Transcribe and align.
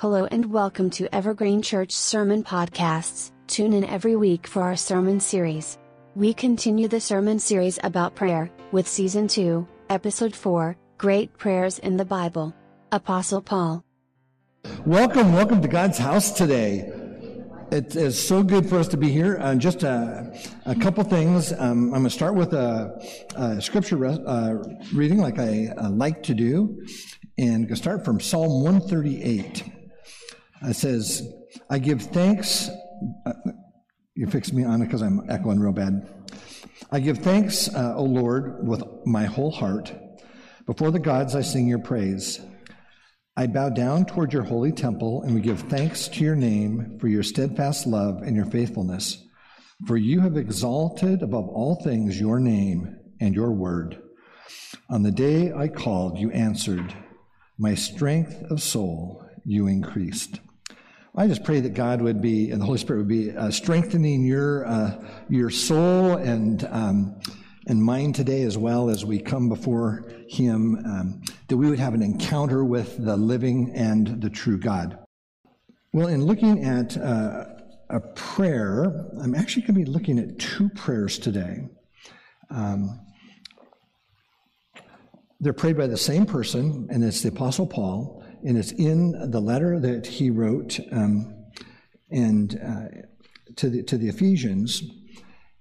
Hello 0.00 0.26
and 0.30 0.50
welcome 0.50 0.88
to 0.88 1.14
Evergreen 1.14 1.60
Church 1.60 1.92
Sermon 1.92 2.42
Podcasts. 2.42 3.32
Tune 3.48 3.74
in 3.74 3.84
every 3.84 4.16
week 4.16 4.46
for 4.46 4.62
our 4.62 4.74
sermon 4.74 5.20
series. 5.20 5.76
We 6.14 6.32
continue 6.32 6.88
the 6.88 7.02
sermon 7.02 7.38
series 7.38 7.78
about 7.82 8.14
prayer, 8.14 8.50
with 8.72 8.88
Season 8.88 9.28
2, 9.28 9.68
Episode 9.90 10.34
4 10.34 10.74
Great 10.96 11.36
Prayers 11.36 11.78
in 11.80 11.98
the 11.98 12.06
Bible. 12.06 12.54
Apostle 12.90 13.42
Paul. 13.42 13.84
Welcome, 14.86 15.34
welcome 15.34 15.60
to 15.60 15.68
God's 15.68 15.98
house 15.98 16.32
today. 16.32 16.90
It 17.70 17.94
is 17.94 18.18
so 18.18 18.42
good 18.42 18.70
for 18.70 18.78
us 18.78 18.88
to 18.88 18.96
be 18.96 19.10
here. 19.10 19.36
Uh, 19.38 19.54
just 19.56 19.82
a, 19.82 20.34
a 20.64 20.76
couple 20.76 21.04
things. 21.04 21.52
Um, 21.52 21.92
I'm 21.92 22.00
going 22.00 22.04
to 22.04 22.10
start 22.10 22.36
with 22.36 22.54
a, 22.54 23.06
a 23.36 23.60
scripture 23.60 23.98
re- 23.98 24.18
uh, 24.26 24.54
reading, 24.94 25.18
like 25.18 25.38
I 25.38 25.74
uh, 25.76 25.90
like 25.90 26.22
to 26.22 26.32
do, 26.32 26.86
and 27.36 27.68
go 27.68 27.74
start 27.74 28.02
from 28.02 28.18
Psalm 28.18 28.62
138. 28.62 29.76
It 30.62 30.76
says, 30.76 31.26
I 31.70 31.78
give 31.78 32.02
thanks. 32.02 32.68
Uh, 33.24 33.32
you 34.14 34.26
fix 34.26 34.52
me 34.52 34.64
on 34.64 34.82
it 34.82 34.86
because 34.86 35.02
I'm 35.02 35.28
echoing 35.30 35.58
real 35.58 35.72
bad. 35.72 36.08
I 36.90 37.00
give 37.00 37.18
thanks, 37.18 37.74
uh, 37.74 37.94
O 37.96 38.04
Lord, 38.04 38.66
with 38.66 38.82
my 39.06 39.24
whole 39.24 39.50
heart. 39.50 39.92
Before 40.66 40.90
the 40.90 40.98
gods, 40.98 41.34
I 41.34 41.40
sing 41.40 41.66
your 41.66 41.78
praise. 41.78 42.40
I 43.36 43.46
bow 43.46 43.70
down 43.70 44.04
toward 44.04 44.32
your 44.32 44.42
holy 44.42 44.72
temple, 44.72 45.22
and 45.22 45.34
we 45.34 45.40
give 45.40 45.60
thanks 45.60 46.08
to 46.08 46.24
your 46.24 46.36
name 46.36 46.98
for 47.00 47.08
your 47.08 47.22
steadfast 47.22 47.86
love 47.86 48.22
and 48.22 48.36
your 48.36 48.46
faithfulness. 48.46 49.24
For 49.86 49.96
you 49.96 50.20
have 50.20 50.36
exalted 50.36 51.22
above 51.22 51.48
all 51.48 51.80
things 51.82 52.20
your 52.20 52.38
name 52.38 52.96
and 53.20 53.34
your 53.34 53.52
word. 53.52 53.98
On 54.90 55.02
the 55.02 55.12
day 55.12 55.52
I 55.52 55.68
called, 55.68 56.18
you 56.18 56.30
answered. 56.32 56.94
My 57.56 57.74
strength 57.74 58.42
of 58.50 58.60
soul 58.60 59.24
you 59.44 59.66
increased. 59.66 60.40
I 61.20 61.26
just 61.26 61.44
pray 61.44 61.60
that 61.60 61.74
God 61.74 62.00
would 62.00 62.22
be, 62.22 62.50
and 62.50 62.62
the 62.62 62.64
Holy 62.64 62.78
Spirit 62.78 63.00
would 63.00 63.08
be 63.08 63.36
uh, 63.36 63.50
strengthening 63.50 64.24
your 64.24 64.64
uh, 64.64 65.04
your 65.28 65.50
soul 65.50 66.16
and 66.16 66.66
um, 66.70 67.20
and 67.66 67.84
mind 67.84 68.14
today, 68.14 68.40
as 68.40 68.56
well 68.56 68.88
as 68.88 69.04
we 69.04 69.18
come 69.20 69.50
before 69.50 70.10
Him. 70.30 70.82
Um, 70.86 71.20
that 71.48 71.58
we 71.58 71.68
would 71.68 71.78
have 71.78 71.92
an 71.92 72.00
encounter 72.00 72.64
with 72.64 73.04
the 73.04 73.18
living 73.18 73.70
and 73.74 74.22
the 74.22 74.30
true 74.30 74.58
God. 74.58 74.98
Well, 75.92 76.06
in 76.06 76.24
looking 76.24 76.64
at 76.64 76.96
uh, 76.96 77.44
a 77.90 78.00
prayer, 78.14 78.84
I'm 79.22 79.34
actually 79.34 79.66
going 79.66 79.74
to 79.74 79.84
be 79.84 79.90
looking 79.90 80.18
at 80.18 80.38
two 80.38 80.70
prayers 80.70 81.18
today. 81.18 81.68
Um, 82.48 82.98
they're 85.38 85.52
prayed 85.52 85.76
by 85.76 85.86
the 85.86 85.98
same 85.98 86.24
person, 86.24 86.88
and 86.90 87.04
it's 87.04 87.20
the 87.20 87.28
Apostle 87.28 87.66
Paul 87.66 88.19
and 88.44 88.56
it's 88.56 88.72
in 88.72 89.30
the 89.30 89.40
letter 89.40 89.78
that 89.80 90.06
he 90.06 90.30
wrote 90.30 90.78
um, 90.92 91.34
and 92.10 92.58
uh, 92.60 93.02
to 93.56 93.70
the 93.70 93.82
to 93.84 93.98
the 93.98 94.08
Ephesians. 94.08 94.82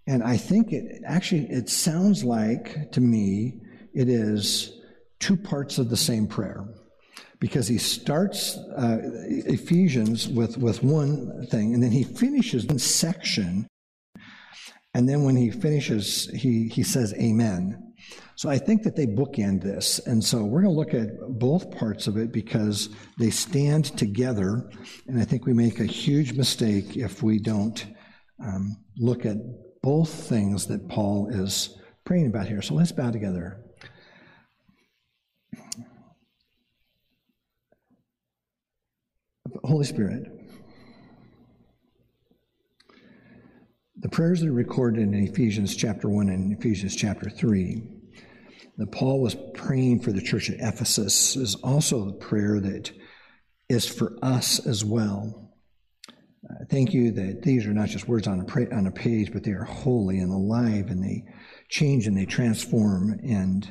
And 0.07 0.23
I 0.23 0.37
think 0.37 0.71
it 0.71 1.01
actually 1.05 1.47
it 1.49 1.69
sounds 1.69 2.23
like 2.23 2.91
to 2.93 3.01
me 3.01 3.61
it 3.93 4.09
is 4.09 4.73
two 5.19 5.37
parts 5.37 5.77
of 5.77 5.89
the 5.89 5.97
same 5.97 6.27
prayer. 6.27 6.65
Because 7.39 7.69
he 7.69 7.77
starts 7.77 8.57
uh, 8.57 8.97
Ephesians 9.01 10.27
with 10.27 10.57
with 10.57 10.83
one 10.83 11.47
thing 11.49 11.73
and 11.73 11.81
then 11.81 11.91
he 11.91 12.03
finishes 12.03 12.65
one 12.65 12.79
section. 12.79 13.67
And 14.93 15.07
then 15.07 15.23
when 15.23 15.35
he 15.35 15.51
finishes 15.51 16.29
he 16.33 16.67
he 16.67 16.83
says 16.83 17.13
amen 17.13 17.88
so 18.39 18.49
I 18.49 18.57
think 18.57 18.83
that 18.83 18.95
they 18.95 19.05
bookend 19.05 19.61
this. 19.61 19.99
And 19.99 20.23
so 20.23 20.45
we're 20.45 20.61
going 20.61 20.73
to 20.73 20.79
look 20.79 20.93
at 20.93 21.09
both 21.27 21.71
parts 21.71 22.07
of 22.07 22.15
it 22.15 22.31
because 22.31 22.87
they 23.17 23.31
stand 23.31 23.97
together. 23.97 24.71
And 25.09 25.19
I 25.19 25.25
think 25.25 25.45
we 25.45 25.51
make 25.51 25.81
a 25.81 25.85
huge 25.85 26.31
mistake 26.31 26.95
if 26.95 27.21
we 27.21 27.37
don't 27.37 27.85
um, 28.41 28.77
look 28.95 29.25
at 29.25 29.35
both 29.83 30.09
things 30.09 30.67
that 30.67 30.87
Paul 30.87 31.27
is 31.27 31.77
praying 32.05 32.27
about 32.27 32.47
here. 32.47 32.61
So 32.61 32.75
let's 32.75 32.93
bow 32.93 33.11
together. 33.11 33.61
Holy 39.65 39.83
Spirit, 39.83 40.23
the 43.97 44.07
prayers 44.07 44.39
that 44.39 44.47
are 44.47 44.53
recorded 44.53 45.01
in 45.01 45.13
Ephesians 45.13 45.75
chapter 45.75 46.07
1 46.07 46.29
and 46.29 46.57
Ephesians 46.57 46.95
chapter 46.95 47.29
3 47.29 47.98
that 48.79 48.93
Paul 48.93 49.21
was 49.21 49.35
praying 49.53 49.99
for 49.99 50.13
the 50.13 50.21
church 50.21 50.49
at 50.49 50.55
Ephesus 50.61 51.35
is 51.35 51.55
also 51.55 52.05
the 52.05 52.13
prayer 52.13 52.61
that 52.61 52.89
is 53.67 53.85
for 53.85 54.17
us 54.21 54.65
as 54.65 54.85
well. 54.85 55.51
Uh, 56.49 56.63
thank 56.69 56.93
you 56.93 57.11
that 57.11 57.41
these 57.41 57.67
are 57.67 57.73
not 57.73 57.89
just 57.89 58.07
words 58.07 58.25
on 58.25 58.39
a, 58.39 58.45
pra- 58.45 58.73
on 58.73 58.87
a 58.87 58.91
page, 58.91 59.33
but 59.33 59.43
they 59.43 59.51
are 59.51 59.65
holy 59.65 60.19
and 60.19 60.31
alive 60.31 60.87
and 60.87 61.03
they 61.03 61.25
change 61.67 62.07
and 62.07 62.17
they 62.17 62.25
transform. 62.25 63.19
And 63.21 63.69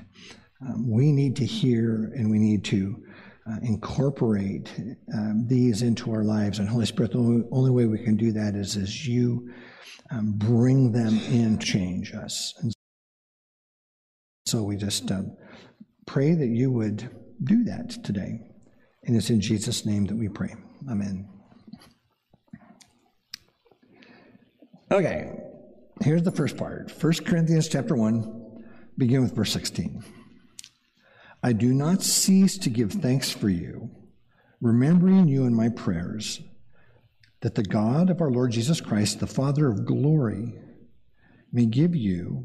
um, 0.61 0.91
we 0.91 1.11
need 1.11 1.37
to 1.37 1.47
hear 1.47 2.13
and 2.15 2.31
we 2.31 2.39
need 2.39 2.63
to 2.67 3.03
uh, 3.51 3.57
incorporate 3.63 4.71
um, 5.15 5.47
these 5.49 5.81
into 5.81 6.13
our 6.13 6.23
lives. 6.23 6.59
And 6.59 6.69
Holy 6.69 6.85
Spirit, 6.85 7.13
the 7.13 7.19
only, 7.19 7.49
only, 7.51 7.71
way 7.71 7.87
we 7.87 7.99
can 7.99 8.17
do 8.19 8.31
that 8.33 8.55
is 8.55 8.77
as 8.77 9.09
you 9.09 9.51
um, 10.11 10.35
bring 10.37 10.93
them 10.93 11.19
in, 11.31 11.59
change 11.59 12.13
us. 12.13 12.53
And 12.61 12.75
so 14.49 14.63
we 14.63 14.77
just 14.77 15.11
um, 15.11 15.37
pray 16.07 16.35
that 16.35 16.47
you 16.47 16.73
would 16.73 17.11
do 17.45 17.65
that 17.65 18.03
today. 18.03 18.41
And 19.05 19.15
it's 19.15 19.29
in 19.29 19.41
Jesus' 19.43 19.85
name 19.85 20.07
that 20.07 20.17
we 20.17 20.29
pray. 20.29 20.55
Amen. 20.91 21.29
Okay, 24.91 25.31
here's 26.01 26.23
the 26.23 26.33
first 26.33 26.57
part 26.57 26.91
1 26.91 27.13
Corinthians 27.27 27.69
chapter 27.69 27.95
1, 27.95 28.65
begin 28.97 29.23
with 29.23 29.37
verse 29.37 29.53
16. 29.53 30.03
I 31.43 31.53
do 31.53 31.75
not 31.75 32.03
cease 32.03 32.57
to 32.59 32.71
give 32.71 32.93
thanks 32.93 33.31
for 33.31 33.51
you, 33.51 33.91
remembering 34.63 35.29
you 35.29 35.45
in 35.45 35.55
my 35.55 35.69
prayers, 35.69 36.41
that 37.43 37.55
the 37.55 37.63
God 37.63 38.09
of 38.09 38.23
our 38.23 38.31
Lord 38.31 38.53
Jesus 38.53 38.81
Christ, 38.81 39.21
the 39.21 39.27
Father 39.27 39.69
of 39.69 39.85
glory, 39.85 40.55
may 41.53 41.67
give 41.67 41.95
you 41.95 42.45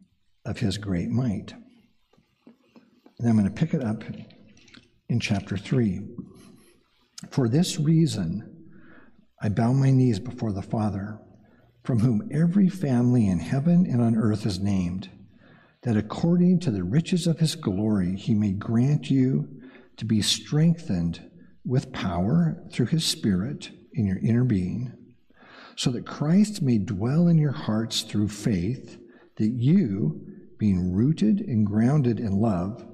of 0.45 0.59
his 0.59 0.77
great 0.77 1.09
might. 1.09 1.53
And 3.19 3.29
I'm 3.29 3.37
going 3.37 3.47
to 3.47 3.53
pick 3.53 3.73
it 3.73 3.83
up 3.83 4.03
in 5.09 5.19
chapter 5.19 5.57
3. 5.57 6.01
For 7.29 7.47
this 7.47 7.79
reason, 7.79 8.69
I 9.41 9.49
bow 9.49 9.73
my 9.73 9.91
knees 9.91 10.19
before 10.19 10.51
the 10.51 10.61
Father, 10.61 11.19
from 11.83 11.99
whom 11.99 12.29
every 12.31 12.69
family 12.69 13.27
in 13.27 13.39
heaven 13.39 13.85
and 13.85 14.01
on 14.01 14.15
earth 14.15 14.45
is 14.45 14.59
named, 14.59 15.09
that 15.83 15.97
according 15.97 16.59
to 16.61 16.71
the 16.71 16.83
riches 16.83 17.27
of 17.27 17.39
his 17.39 17.55
glory, 17.55 18.15
he 18.15 18.33
may 18.33 18.53
grant 18.53 19.09
you 19.09 19.47
to 19.97 20.05
be 20.05 20.21
strengthened 20.21 21.29
with 21.65 21.91
power 21.91 22.63
through 22.71 22.87
his 22.87 23.05
Spirit 23.05 23.69
in 23.93 24.05
your 24.05 24.17
inner 24.19 24.43
being, 24.43 24.93
so 25.75 25.91
that 25.91 26.05
Christ 26.05 26.61
may 26.61 26.77
dwell 26.77 27.27
in 27.27 27.37
your 27.37 27.51
hearts 27.51 28.01
through 28.01 28.29
faith, 28.29 28.99
that 29.37 29.49
you, 29.49 30.25
being 30.61 30.93
rooted 30.93 31.39
and 31.41 31.65
grounded 31.65 32.19
in 32.19 32.39
love, 32.39 32.85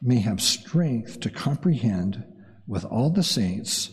may 0.00 0.20
have 0.20 0.40
strength 0.40 1.18
to 1.18 1.28
comprehend 1.28 2.22
with 2.68 2.84
all 2.84 3.10
the 3.10 3.24
saints 3.24 3.90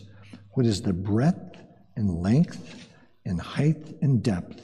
what 0.52 0.64
is 0.64 0.82
the 0.82 0.92
breadth 0.92 1.58
and 1.96 2.08
length 2.08 2.86
and 3.24 3.40
height 3.40 3.96
and 4.00 4.22
depth, 4.22 4.62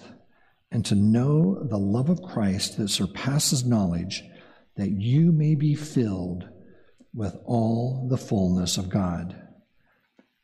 and 0.71 0.87
to 0.87 0.95
know 0.95 1.61
the 1.61 1.77
love 1.77 2.09
of 2.09 2.23
Christ 2.23 2.79
that 2.79 2.89
surpasses 2.89 3.67
knowledge, 3.67 4.23
that 4.77 4.91
you 4.91 5.33
may 5.33 5.57
be 5.57 5.75
filled 5.75 6.49
with 7.13 7.37
all 7.47 8.07
the 8.09 8.17
fullness 8.17 8.79
of 8.79 8.89
God. 8.89 9.35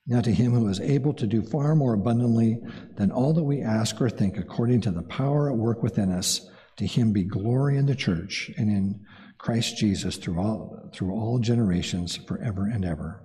Now, 0.09 0.23
to 0.23 0.33
him 0.33 0.51
who 0.51 0.67
is 0.67 0.81
able 0.81 1.15
to 1.15 1.29
do 1.29 1.41
far 1.41 1.77
more 1.77 1.95
abundantly 1.95 2.59
than 2.97 3.13
all 3.13 3.33
that 3.35 3.45
we 3.45 3.63
ask 3.63 4.01
or 4.01 4.11
think, 4.11 4.39
according 4.39 4.81
to 4.81 4.91
the 4.91 5.05
power 5.05 5.49
at 5.49 5.57
work 5.57 5.85
within 5.85 6.11
us, 6.11 6.49
to 6.79 6.87
him 6.87 7.13
be 7.13 7.25
glory 7.25 7.77
in 7.77 7.87
the 7.87 7.95
church 7.95 8.51
and 8.57 8.71
in 8.71 9.05
Christ 9.39 9.77
Jesus 9.77 10.17
through 10.17 10.39
all, 10.39 10.91
through 10.95 11.13
all 11.13 11.39
generations, 11.39 12.17
forever 12.17 12.67
and 12.67 12.85
ever. 12.85 13.25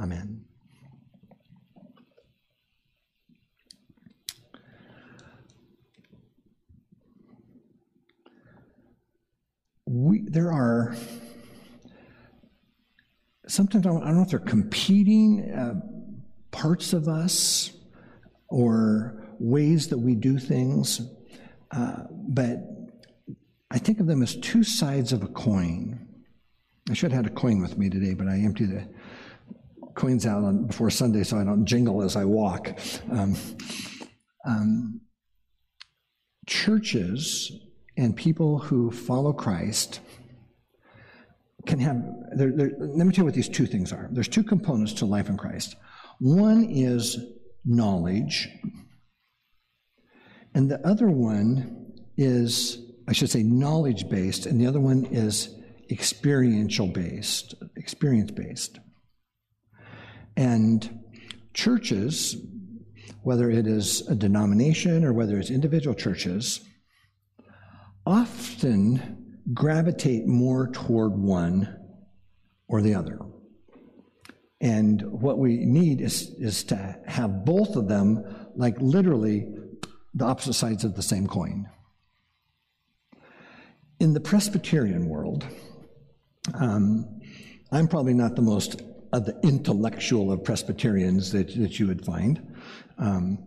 Amen. 0.00 0.44
We, 9.84 10.22
there 10.26 10.50
are 10.50 10.96
sometimes 13.46 13.86
I 13.86 13.90
don't 13.90 14.16
know 14.16 14.22
if 14.22 14.30
they're 14.30 14.38
competing 14.38 15.52
uh, 15.52 15.74
parts 16.50 16.92
of 16.92 17.08
us 17.08 17.72
or 18.48 19.28
ways 19.38 19.88
that 19.88 19.98
we 19.98 20.14
do 20.14 20.38
things 20.38 21.00
uh, 21.74 22.04
but 22.10 22.58
I 23.70 23.78
think 23.78 24.00
of 24.00 24.06
them 24.06 24.22
as 24.22 24.36
two 24.36 24.62
sides 24.62 25.12
of 25.12 25.22
a 25.22 25.28
coin. 25.28 26.06
I 26.90 26.94
should 26.94 27.12
have 27.12 27.24
had 27.24 27.32
a 27.32 27.34
coin 27.34 27.60
with 27.60 27.78
me 27.78 27.88
today, 27.88 28.14
but 28.14 28.28
I 28.28 28.36
empty 28.36 28.66
the 28.66 28.88
coins 29.94 30.26
out 30.26 30.44
on, 30.44 30.66
before 30.66 30.90
Sunday 30.90 31.22
so 31.22 31.38
I 31.38 31.44
don't 31.44 31.64
jingle 31.64 32.02
as 32.02 32.16
I 32.16 32.24
walk. 32.24 32.78
Um, 33.10 33.36
um, 34.44 35.00
churches 36.46 37.52
and 37.96 38.16
people 38.16 38.58
who 38.58 38.90
follow 38.90 39.32
Christ 39.32 40.00
can 41.66 41.78
have, 41.78 42.02
they're, 42.36 42.52
they're, 42.52 42.72
let 42.78 43.06
me 43.06 43.12
tell 43.12 43.22
you 43.22 43.26
what 43.26 43.34
these 43.34 43.48
two 43.48 43.66
things 43.66 43.92
are. 43.92 44.08
There's 44.10 44.28
two 44.28 44.42
components 44.42 44.92
to 44.94 45.06
life 45.06 45.28
in 45.28 45.36
Christ. 45.36 45.76
One 46.18 46.64
is 46.68 47.18
knowledge, 47.64 48.48
and 50.54 50.70
the 50.70 50.86
other 50.86 51.10
one 51.10 51.92
is, 52.16 52.78
I 53.08 53.12
should 53.12 53.30
say, 53.30 53.42
knowledge 53.42 54.08
based, 54.08 54.46
and 54.46 54.60
the 54.60 54.66
other 54.66 54.80
one 54.80 55.06
is 55.06 55.54
experiential 55.90 56.86
based, 56.86 57.54
experience 57.76 58.30
based. 58.30 58.78
And 60.36 61.00
churches, 61.54 62.36
whether 63.22 63.50
it 63.50 63.66
is 63.66 64.06
a 64.08 64.14
denomination 64.14 65.04
or 65.04 65.12
whether 65.12 65.38
it's 65.38 65.50
individual 65.50 65.94
churches, 65.94 66.60
often 68.06 69.36
gravitate 69.52 70.26
more 70.26 70.70
toward 70.72 71.12
one 71.12 71.76
or 72.68 72.80
the 72.80 72.94
other. 72.94 73.18
And 74.60 75.02
what 75.10 75.38
we 75.38 75.64
need 75.64 76.00
is, 76.00 76.30
is 76.38 76.64
to 76.64 76.96
have 77.06 77.44
both 77.44 77.74
of 77.76 77.88
them, 77.88 78.24
like 78.54 78.80
literally 78.80 79.48
the 80.14 80.24
opposite 80.24 80.54
sides 80.54 80.84
of 80.84 80.94
the 80.94 81.02
same 81.02 81.26
coin. 81.26 81.68
In 83.98 84.14
the 84.14 84.20
Presbyterian 84.20 85.08
world, 85.08 85.46
um, 86.54 87.20
I'm 87.70 87.88
probably 87.88 88.14
not 88.14 88.36
the 88.36 88.42
most 88.42 88.82
of 89.12 89.26
the 89.26 89.38
intellectual 89.42 90.32
of 90.32 90.42
Presbyterians 90.42 91.32
that, 91.32 91.48
that 91.56 91.78
you 91.78 91.86
would 91.86 92.04
find. 92.04 92.54
Um, 92.98 93.46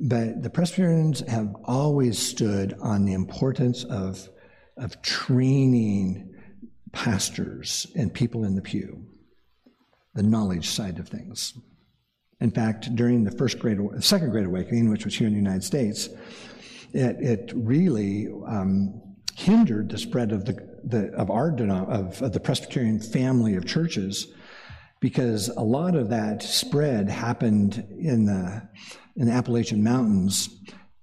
but 0.00 0.42
the 0.42 0.50
Presbyterians 0.50 1.20
have 1.20 1.54
always 1.64 2.18
stood 2.18 2.74
on 2.80 3.04
the 3.04 3.14
importance 3.14 3.84
of, 3.84 4.28
of 4.76 5.00
training 5.00 6.34
pastors 6.92 7.86
and 7.94 8.12
people 8.12 8.44
in 8.44 8.54
the 8.54 8.62
pew, 8.62 9.06
the 10.14 10.22
knowledge 10.22 10.68
side 10.68 10.98
of 10.98 11.08
things. 11.08 11.54
In 12.40 12.50
fact, 12.50 12.94
during 12.94 13.24
the 13.24 13.30
first 13.30 13.58
great, 13.58 13.78
second 14.00 14.30
Great 14.30 14.46
Awakening, 14.46 14.90
which 14.90 15.04
was 15.04 15.16
here 15.16 15.26
in 15.26 15.32
the 15.32 15.38
United 15.38 15.64
States, 15.64 16.08
it, 16.92 17.16
it 17.20 17.52
really 17.54 18.28
um, 18.46 19.02
hindered 19.34 19.90
the 19.90 19.98
spread 19.98 20.32
of 20.32 20.44
the, 20.44 20.54
the 20.84 21.12
of 21.14 21.30
our 21.30 21.50
of, 21.50 22.20
of 22.22 22.32
the 22.32 22.40
Presbyterian 22.40 23.00
family 23.00 23.54
of 23.56 23.66
churches 23.66 24.28
because 25.00 25.48
a 25.48 25.62
lot 25.62 25.94
of 25.94 26.08
that 26.10 26.42
spread 26.42 27.08
happened 27.08 27.84
in 27.98 28.24
the, 28.24 28.66
in 29.16 29.26
the 29.26 29.32
Appalachian 29.32 29.82
Mountains. 29.82 30.48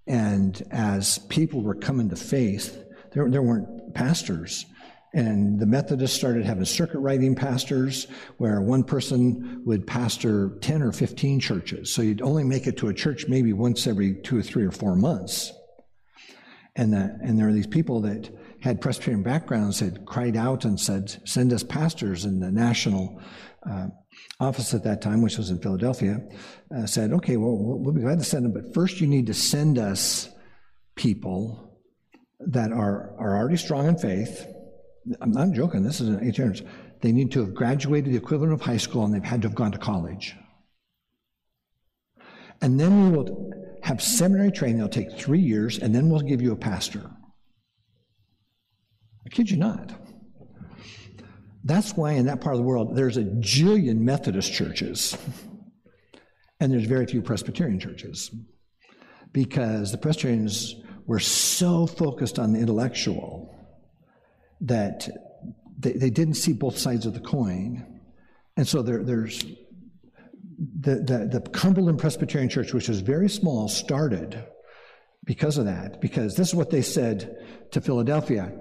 And 0.08 0.62
as 0.72 1.20
people 1.30 1.62
were 1.62 1.76
coming 1.76 2.10
to 2.10 2.16
faith, 2.16 2.84
there, 3.14 3.30
there 3.30 3.42
weren't 3.42 3.94
pastors. 3.94 4.66
And 5.14 5.60
the 5.60 5.68
Methodists 5.68 6.18
started 6.18 6.44
having 6.44 6.66
circuit 6.66 7.00
riding 7.00 7.36
pastors 7.36 8.08
where 8.38 8.62
one 8.62 8.84
person 8.84 9.62
would 9.66 9.86
pastor 9.86 10.58
10 10.62 10.82
or 10.82 10.92
15 10.92 11.40
churches. 11.40 11.94
So 11.94 12.02
you'd 12.02 12.22
only 12.22 12.44
make 12.44 12.66
it 12.66 12.78
to 12.78 12.88
a 12.88 12.94
church 12.94 13.28
maybe 13.28 13.54
once 13.54 13.86
every 13.86 14.16
two 14.16 14.40
or 14.40 14.42
three 14.42 14.66
or 14.66 14.72
four 14.72 14.96
months. 14.96 15.54
And, 16.76 16.94
the, 16.94 17.16
and 17.22 17.38
there 17.38 17.46
were 17.46 17.54
these 17.54 17.68
people 17.68 18.02
that 18.02 18.36
had 18.62 18.82
Presbyterian 18.82 19.22
backgrounds 19.22 19.80
that 19.82 20.06
cried 20.06 20.36
out 20.36 20.66
and 20.66 20.80
said, 20.80 21.16
Send 21.26 21.54
us 21.54 21.64
pastors. 21.64 22.26
And 22.26 22.42
the 22.42 22.52
national 22.52 23.22
uh, 23.70 23.88
office 24.40 24.74
at 24.74 24.84
that 24.84 25.02
time, 25.02 25.22
which 25.22 25.38
was 25.38 25.50
in 25.50 25.60
Philadelphia, 25.60 26.20
uh, 26.76 26.86
said, 26.86 27.12
okay, 27.14 27.38
well, 27.38 27.56
we'll 27.56 27.94
be 27.94 28.02
glad 28.02 28.20
to 28.20 28.26
send 28.26 28.46
them, 28.46 28.54
but 28.54 28.74
first 28.74 29.00
you 29.00 29.08
need 29.08 29.28
to 29.28 29.34
send 29.34 29.78
us 29.78 30.30
people 30.96 31.80
that 32.40 32.72
are, 32.72 33.16
are 33.18 33.38
already 33.38 33.58
strong 33.58 33.88
in 33.88 33.98
faith. 33.98 34.46
I'm 35.22 35.32
not 35.32 35.52
joking, 35.52 35.84
this 35.84 36.00
is 36.00 36.10
an 36.10 36.24
eight 36.24 36.64
They 37.02 37.12
need 37.12 37.32
to 37.34 37.42
have 37.42 37.54
graduated 37.54 38.14
the 38.14 38.18
equivalent 38.18 38.54
of 38.54 38.62
high 38.62 38.78
school 38.78 39.04
and 39.04 39.14
they've 39.14 39.24
had 39.24 39.42
to 39.42 39.50
have 39.50 39.56
gone 39.56 39.72
to 39.72 39.78
college. 39.78 40.36
And 42.62 42.80
then 42.80 43.12
we 43.12 43.18
will 43.18 43.52
have 43.84 44.02
seminary 44.02 44.52
training, 44.52 44.78
it'll 44.78 44.90
take 44.90 45.20
three 45.20 45.42
years, 45.42 45.80
and 45.80 45.94
then 45.94 46.10
we'll 46.10 46.22
give 46.22 46.42
you 46.42 46.54
a 46.54 46.56
pastor. 46.56 47.12
I 49.26 49.30
kid 49.30 49.50
you 49.52 49.58
not. 49.58 49.92
That's 51.66 51.96
why 51.96 52.14
in 52.14 52.26
that 52.26 52.42
part 52.42 52.56
of 52.56 52.60
the 52.60 52.66
world, 52.66 52.96
there's 52.96 53.18
a 53.18 53.24
jillion 53.24 54.00
Methodist 54.00 54.54
churches, 54.54 55.18
and 56.60 56.72
there's 56.72 56.86
very 56.86 57.06
few 57.06 57.22
Presbyterian 57.22 57.80
churches. 57.80 58.32
Because 59.32 59.92
the 59.92 59.98
Presbyterians 59.98 60.76
were 61.06 61.20
so 61.20 61.88
focused 61.88 62.40
on 62.40 62.54
the 62.54 62.60
intellectual 62.60 63.53
that 64.64 65.08
they, 65.78 65.94
they 65.94 66.10
didn't 66.10 66.36
see 66.36 66.54
both 66.54 66.78
sides 66.78 67.06
of 67.06 67.14
the 67.14 67.20
coin. 67.20 68.02
And 68.58 68.68
so 68.68 68.82
there, 68.82 69.04
there's 69.04 69.44
the, 70.80 70.96
the, 70.96 71.40
the 71.40 71.50
Cumberland 71.50 72.00
Presbyterian 72.00 72.50
Church, 72.50 72.74
which 72.74 72.90
was 72.90 73.02
very 73.02 73.30
small, 73.30 73.68
started 73.68 74.44
because 75.26 75.58
of 75.58 75.66
that. 75.66 76.02
Because 76.02 76.36
this 76.36 76.50
is 76.50 76.56
what 76.56 76.70
they 76.70 76.82
said 76.82 77.38
to 77.72 77.82
Philadelphia 77.82 78.52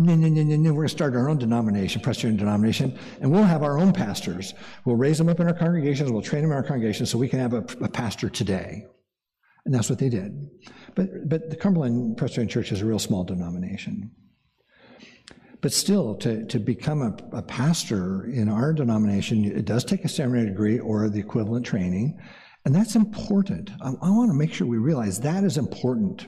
no, 0.00 0.14
no, 0.14 0.28
no, 0.28 0.44
no, 0.44 0.54
no, 0.54 0.70
we're 0.70 0.82
going 0.82 0.86
to 0.86 0.94
start 0.94 1.16
our 1.16 1.28
own 1.28 1.38
denomination, 1.38 2.00
Presbyterian 2.00 2.38
denomination, 2.38 2.96
and 3.20 3.32
we'll 3.32 3.42
have 3.42 3.64
our 3.64 3.80
own 3.80 3.92
pastors. 3.92 4.54
We'll 4.84 4.94
raise 4.94 5.18
them 5.18 5.28
up 5.28 5.40
in 5.40 5.48
our 5.48 5.54
congregations, 5.54 6.12
we'll 6.12 6.22
train 6.22 6.42
them 6.42 6.52
in 6.52 6.56
our 6.56 6.62
congregations 6.62 7.10
so 7.10 7.18
we 7.18 7.28
can 7.28 7.40
have 7.40 7.52
a, 7.52 7.66
a 7.80 7.88
pastor 7.88 8.30
today. 8.30 8.86
And 9.64 9.74
that's 9.74 9.90
what 9.90 9.98
they 9.98 10.08
did. 10.08 10.48
But, 10.94 11.28
but 11.28 11.50
the 11.50 11.56
Cumberland 11.56 12.16
Presbyterian 12.16 12.48
Church 12.48 12.70
is 12.70 12.80
a 12.80 12.86
real 12.86 13.00
small 13.00 13.24
denomination. 13.24 14.12
But 15.60 15.72
still, 15.72 16.14
to, 16.16 16.44
to 16.46 16.58
become 16.58 17.02
a, 17.02 17.36
a 17.36 17.42
pastor 17.42 18.26
in 18.26 18.48
our 18.48 18.72
denomination, 18.72 19.44
it 19.44 19.64
does 19.64 19.84
take 19.84 20.04
a 20.04 20.08
seminary 20.08 20.46
degree 20.46 20.78
or 20.78 21.08
the 21.08 21.18
equivalent 21.18 21.66
training. 21.66 22.20
And 22.64 22.74
that's 22.74 22.94
important. 22.94 23.70
I, 23.80 23.88
I 23.88 24.10
want 24.10 24.30
to 24.30 24.36
make 24.36 24.52
sure 24.52 24.66
we 24.66 24.78
realize 24.78 25.20
that 25.20 25.42
is 25.42 25.56
important 25.56 26.26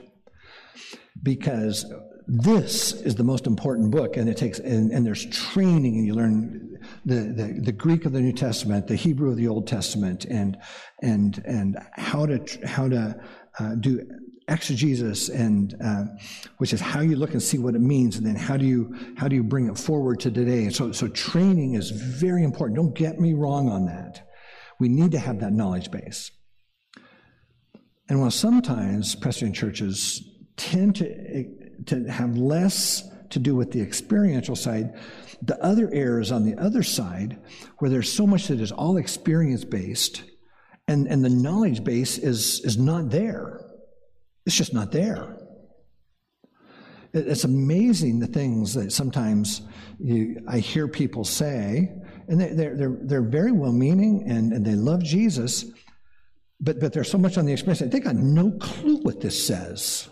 because 1.23 1.85
this 2.27 2.93
is 2.93 3.15
the 3.15 3.23
most 3.23 3.47
important 3.47 3.91
book 3.91 4.15
and 4.15 4.29
it 4.29 4.37
takes 4.37 4.59
and, 4.59 4.91
and 4.91 5.05
there's 5.05 5.25
training 5.25 5.97
and 5.97 6.05
you 6.05 6.13
learn 6.13 6.79
the, 7.05 7.15
the, 7.15 7.59
the, 7.61 7.71
greek 7.71 8.05
of 8.05 8.13
the 8.13 8.21
new 8.21 8.31
testament 8.31 8.87
the 8.87 8.95
hebrew 8.95 9.29
of 9.31 9.37
the 9.37 9.47
old 9.47 9.67
testament 9.67 10.25
and 10.25 10.57
and 11.01 11.41
and 11.45 11.77
how 11.93 12.25
to 12.25 12.39
how 12.65 12.87
to 12.87 13.19
uh, 13.59 13.75
do 13.75 13.99
exegesis 14.51 15.29
and 15.29 15.75
uh, 15.83 16.03
which 16.57 16.73
is 16.73 16.81
how 16.81 16.99
you 16.99 17.15
look 17.15 17.31
and 17.31 17.41
see 17.41 17.57
what 17.57 17.75
it 17.75 17.81
means 17.81 18.17
and 18.17 18.25
then 18.25 18.35
how 18.35 18.57
do 18.57 18.65
you 18.65 18.95
how 19.17 19.27
do 19.27 19.35
you 19.35 19.43
bring 19.43 19.67
it 19.67 19.77
forward 19.77 20.19
to 20.19 20.29
today 20.29 20.69
so 20.69 20.91
so 20.91 21.07
training 21.07 21.75
is 21.75 21.89
very 21.91 22.43
important 22.43 22.75
don't 22.75 22.95
get 22.95 23.19
me 23.19 23.33
wrong 23.33 23.69
on 23.69 23.85
that 23.85 24.27
we 24.79 24.89
need 24.89 25.11
to 25.11 25.19
have 25.19 25.39
that 25.39 25.53
knowledge 25.53 25.89
base 25.89 26.31
and 28.09 28.19
while 28.19 28.31
sometimes 28.31 29.15
presbyterian 29.15 29.53
churches 29.53 30.21
tend 30.57 30.95
to 30.95 31.45
to 31.85 32.03
have 32.05 32.37
less 32.37 33.03
to 33.31 33.39
do 33.39 33.55
with 33.55 33.71
the 33.71 33.81
experiential 33.81 34.55
side. 34.55 34.93
The 35.41 35.61
other 35.63 35.89
errors 35.91 36.31
on 36.31 36.43
the 36.43 36.61
other 36.61 36.83
side, 36.83 37.39
where 37.79 37.89
there's 37.89 38.11
so 38.11 38.27
much 38.27 38.47
that 38.47 38.59
is 38.59 38.71
all 38.71 38.97
experience 38.97 39.65
based, 39.65 40.23
and, 40.87 41.07
and 41.07 41.23
the 41.23 41.29
knowledge 41.29 41.83
base 41.83 42.17
is, 42.17 42.61
is 42.63 42.77
not 42.77 43.09
there. 43.09 43.65
It's 44.45 44.55
just 44.55 44.73
not 44.73 44.91
there. 44.91 45.37
It's 47.13 47.43
amazing 47.43 48.19
the 48.19 48.27
things 48.27 48.73
that 48.73 48.91
sometimes 48.91 49.61
you, 49.99 50.41
I 50.47 50.59
hear 50.59 50.87
people 50.87 51.25
say, 51.25 51.91
and 52.27 52.39
they're, 52.39 52.75
they're, 52.75 52.97
they're 53.01 53.21
very 53.21 53.51
well 53.51 53.73
meaning 53.73 54.23
and, 54.29 54.53
and 54.53 54.65
they 54.65 54.75
love 54.75 55.03
Jesus, 55.03 55.65
but, 56.61 56.79
but 56.79 56.93
there's 56.93 57.11
so 57.11 57.17
much 57.17 57.37
on 57.37 57.45
the 57.45 57.51
experience, 57.51 57.81
they 57.91 57.99
got 57.99 58.15
no 58.15 58.51
clue 58.51 58.97
what 59.01 59.19
this 59.19 59.45
says. 59.45 60.07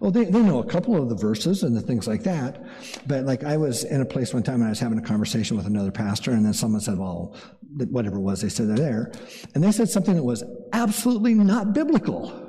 Well, 0.00 0.10
they, 0.10 0.24
they 0.24 0.42
know 0.42 0.58
a 0.58 0.66
couple 0.66 1.00
of 1.00 1.08
the 1.08 1.14
verses 1.14 1.62
and 1.62 1.74
the 1.74 1.80
things 1.80 2.06
like 2.06 2.24
that. 2.24 2.62
But 3.06 3.24
like 3.24 3.42
I 3.42 3.56
was 3.56 3.84
in 3.84 4.02
a 4.02 4.04
place 4.04 4.34
one 4.34 4.42
time 4.42 4.56
and 4.56 4.64
I 4.64 4.68
was 4.68 4.80
having 4.80 4.98
a 4.98 5.02
conversation 5.02 5.56
with 5.56 5.66
another 5.66 5.92
pastor, 5.92 6.32
and 6.32 6.44
then 6.44 6.52
someone 6.52 6.82
said, 6.82 6.98
well, 6.98 7.34
whatever 7.90 8.16
it 8.16 8.20
was, 8.20 8.42
they 8.42 8.50
said 8.50 8.68
they're 8.68 8.76
there. 8.76 9.12
And 9.54 9.64
they 9.64 9.72
said 9.72 9.88
something 9.88 10.14
that 10.14 10.22
was 10.22 10.44
absolutely 10.74 11.32
not 11.32 11.72
biblical. 11.72 12.43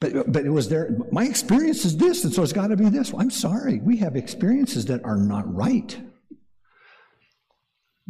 But, 0.00 0.32
but 0.32 0.46
it 0.46 0.50
was 0.50 0.68
there. 0.68 0.96
My 1.12 1.26
experience 1.26 1.84
is 1.84 1.96
this, 1.96 2.24
and 2.24 2.32
so 2.32 2.42
it's 2.42 2.54
got 2.54 2.68
to 2.68 2.76
be 2.76 2.88
this. 2.88 3.12
Well, 3.12 3.20
I'm 3.20 3.30
sorry. 3.30 3.80
We 3.80 3.98
have 3.98 4.16
experiences 4.16 4.86
that 4.86 5.04
are 5.04 5.18
not 5.18 5.52
right 5.54 6.00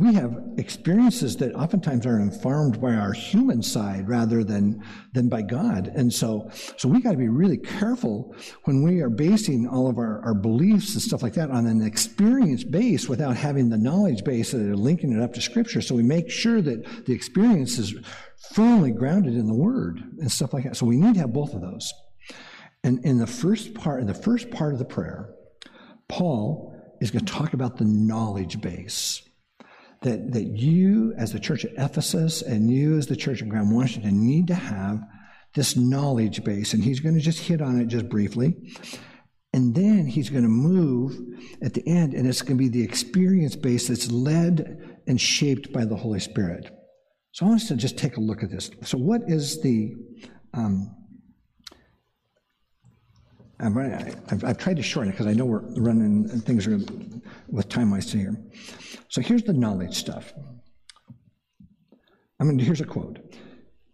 we 0.00 0.14
have 0.14 0.34
experiences 0.56 1.36
that 1.36 1.54
oftentimes 1.54 2.06
are 2.06 2.18
informed 2.18 2.80
by 2.80 2.94
our 2.94 3.12
human 3.12 3.62
side 3.62 4.08
rather 4.08 4.42
than 4.42 4.82
than 5.12 5.28
by 5.28 5.42
God. 5.42 5.88
And 5.88 6.10
so 6.12 6.50
so 6.78 6.88
we 6.88 7.02
got 7.02 7.12
to 7.12 7.18
be 7.18 7.28
really 7.28 7.58
careful 7.58 8.34
when 8.64 8.82
we 8.82 9.02
are 9.02 9.10
basing 9.10 9.68
all 9.68 9.88
of 9.88 9.98
our, 9.98 10.24
our 10.24 10.34
beliefs 10.34 10.94
and 10.94 11.02
stuff 11.02 11.22
like 11.22 11.34
that 11.34 11.50
on 11.50 11.66
an 11.66 11.82
experience 11.82 12.64
base 12.64 13.10
without 13.10 13.36
having 13.36 13.68
the 13.68 13.76
knowledge 13.76 14.24
base 14.24 14.52
that 14.52 14.62
are 14.62 14.76
linking 14.76 15.12
it 15.12 15.22
up 15.22 15.34
to 15.34 15.42
scripture. 15.42 15.82
So 15.82 15.94
we 15.94 16.02
make 16.02 16.30
sure 16.30 16.62
that 16.62 17.04
the 17.04 17.12
experience 17.12 17.78
is 17.78 17.94
firmly 18.54 18.92
grounded 18.92 19.34
in 19.34 19.46
the 19.46 19.54
word 19.54 20.00
and 20.18 20.32
stuff 20.32 20.54
like 20.54 20.64
that. 20.64 20.76
So 20.76 20.86
we 20.86 20.96
need 20.96 21.14
to 21.14 21.20
have 21.20 21.32
both 21.34 21.52
of 21.52 21.60
those. 21.60 21.92
And 22.82 23.04
in 23.04 23.18
the 23.18 23.26
first 23.26 23.74
part, 23.74 24.00
in 24.00 24.06
the 24.06 24.14
first 24.14 24.50
part 24.50 24.72
of 24.72 24.78
the 24.78 24.86
prayer, 24.86 25.34
Paul 26.08 26.74
is 27.02 27.10
going 27.10 27.26
to 27.26 27.32
talk 27.32 27.52
about 27.52 27.76
the 27.76 27.84
knowledge 27.84 28.62
base 28.62 29.22
that, 30.02 30.32
that 30.32 30.44
you, 30.44 31.12
as 31.16 31.32
the 31.32 31.40
church 31.40 31.64
at 31.64 31.72
Ephesus, 31.76 32.42
and 32.42 32.70
you, 32.70 32.96
as 32.96 33.06
the 33.06 33.16
church 33.16 33.42
of 33.42 33.48
Grand 33.48 33.70
Washington, 33.70 34.26
need 34.26 34.46
to 34.46 34.54
have 34.54 35.02
this 35.54 35.76
knowledge 35.76 36.42
base. 36.44 36.72
And 36.72 36.82
he's 36.82 37.00
going 37.00 37.14
to 37.14 37.20
just 37.20 37.40
hit 37.40 37.60
on 37.60 37.80
it 37.80 37.86
just 37.86 38.08
briefly. 38.08 38.56
And 39.52 39.74
then 39.74 40.06
he's 40.06 40.30
going 40.30 40.44
to 40.44 40.48
move 40.48 41.18
at 41.60 41.74
the 41.74 41.86
end, 41.86 42.14
and 42.14 42.26
it's 42.26 42.40
going 42.40 42.56
to 42.56 42.62
be 42.62 42.68
the 42.68 42.82
experience 42.82 43.56
base 43.56 43.88
that's 43.88 44.10
led 44.10 44.98
and 45.06 45.20
shaped 45.20 45.72
by 45.72 45.84
the 45.84 45.96
Holy 45.96 46.20
Spirit. 46.20 46.70
So 47.32 47.44
I 47.44 47.48
want 47.48 47.62
us 47.62 47.68
to 47.68 47.76
just 47.76 47.98
take 47.98 48.16
a 48.16 48.20
look 48.20 48.42
at 48.42 48.50
this. 48.50 48.70
So, 48.84 48.96
what 48.98 49.22
is 49.26 49.60
the. 49.60 49.94
Um, 50.54 50.96
I've, 53.62 54.42
I've, 54.42 54.56
tried 54.56 54.78
to 54.78 54.82
shorten 54.82 55.10
it 55.10 55.12
because 55.12 55.26
I 55.26 55.34
know 55.34 55.44
we're 55.44 55.60
running, 55.76 56.26
things 56.26 56.66
are 56.66 56.78
with 57.48 57.68
time 57.68 57.90
wise 57.90 58.10
here. 58.10 58.34
So 59.10 59.20
here's 59.20 59.42
the 59.42 59.52
knowledge 59.52 59.96
stuff. 59.96 60.32
I 62.40 62.44
mean, 62.44 62.60
here's 62.60 62.80
a 62.80 62.86
quote. 62.86 63.18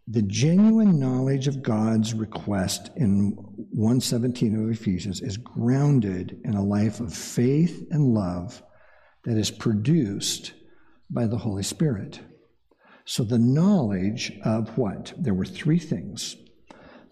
The 0.09 0.23
genuine 0.23 1.01
knowledge 1.01 1.49
of 1.49 1.63
God's 1.63 2.13
request 2.13 2.91
in 2.97 3.31
117 3.71 4.63
of 4.63 4.71
Ephesians 4.71 5.23
is 5.23 5.39
grounded 5.39 6.39
in 6.45 6.55
a 6.55 6.63
life 6.63 7.01
of 7.01 7.15
faith 7.15 7.87
and 7.91 8.13
love 8.13 8.63
that 9.25 9.39
is 9.39 9.51
produced 9.51 10.53
by 11.11 11.27
the 11.27 11.39
Holy 11.39 11.63
Spirit. 11.63 12.21
So 13.07 13.25
the 13.25 13.39
knowledge 13.39 14.33
of 14.45 14.77
what? 14.77 15.15
There 15.17 15.35
were 15.35 15.47
three 15.47 15.79
things. 15.79 16.37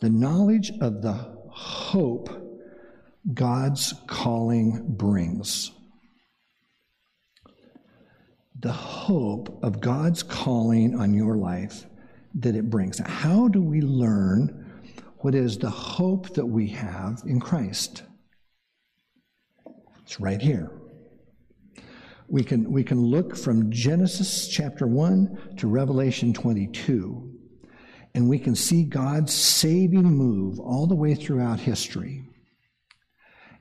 The 0.01 0.11
knowledge 0.11 0.71
of 0.83 1.01
the 1.01 1.15
hope 1.49 2.29
God's 3.33 3.95
calling 4.07 4.85
brings 4.89 5.71
the 8.65 8.73
hope 8.73 9.63
of 9.63 9.79
God's 9.79 10.23
calling 10.23 10.99
on 10.99 11.13
your 11.13 11.37
life 11.37 11.85
that 12.37 12.57
it 12.57 12.71
brings. 12.71 12.99
How 12.99 13.47
do 13.47 13.61
we 13.61 13.83
learn 13.83 14.83
what 15.19 15.35
is 15.35 15.59
the 15.59 15.69
hope 15.69 16.33
that 16.33 16.47
we 16.47 16.69
have 16.69 17.21
in 17.27 17.41
Christ? 17.41 18.05
It's 20.03 20.19
right 20.19 20.41
here. 20.41 20.73
We 22.27 22.43
can, 22.43 22.73
we 22.73 22.83
can 22.83 23.03
look 23.03 23.37
from 23.37 23.71
Genesis 23.71 24.49
chapter 24.49 24.87
1 24.87 25.57
to 25.59 25.67
Revelation 25.67 26.33
22, 26.33 27.33
and 28.15 28.31
we 28.31 28.39
can 28.39 28.55
see 28.55 28.85
God's 28.85 29.35
saving 29.35 30.05
move 30.05 30.59
all 30.59 30.87
the 30.87 30.97
way 30.97 31.15
throughout 31.15 31.61
history. 31.61 32.25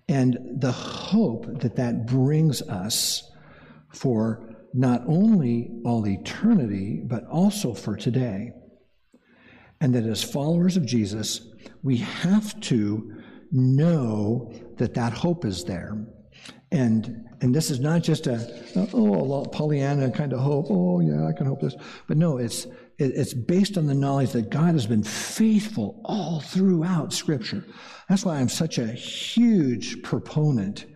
And 0.08 0.38
the 0.62 0.72
hope 0.72 1.60
that 1.60 1.76
that 1.76 2.06
brings 2.06 2.62
us 2.62 3.30
for 3.90 4.53
not 4.74 5.04
only 5.08 5.70
all 5.86 6.08
eternity, 6.08 7.02
but 7.06 7.26
also 7.28 7.74
for 7.74 7.96
today. 7.96 8.52
And 9.80 9.94
that 9.96 10.06
as 10.06 10.24
followers 10.24 10.78
of 10.78 10.86
Jesus, 10.86 11.42
we 11.82 11.98
have 11.98 12.60
to 12.62 13.22
know 13.52 14.52
that 14.78 14.94
that 14.96 15.14
hope 15.14 15.46
is 15.46 15.64
there. 15.64 15.98
And, 16.72 17.26
and 17.42 17.54
this 17.54 17.70
is 17.70 17.80
not 17.80 18.02
just 18.02 18.26
a, 18.26 18.64
oh, 18.94 19.46
Pollyanna 19.46 20.10
kind 20.10 20.34
of 20.34 20.40
hope, 20.40 20.68
oh, 20.70 21.02
yeah, 21.02 21.28
I 21.28 21.34
can 21.34 21.46
hope 21.46 21.62
this. 21.62 21.76
But 22.08 22.18
no, 22.18 22.38
it's, 22.38 22.66
it's 22.98 23.34
based 23.34 23.78
on 23.78 23.86
the 23.86 23.94
knowledge 23.94 24.32
that 24.32 24.50
God 24.50 24.74
has 24.74 24.88
been 24.88 25.04
faithful 25.04 26.02
all 26.06 26.40
throughout 26.40 27.14
Scripture. 27.14 27.64
That's 28.10 28.26
why 28.26 28.38
I'm 28.38 28.50
such 28.50 28.80
a 28.80 28.88
huge 28.88 30.02
proponent 30.02 30.88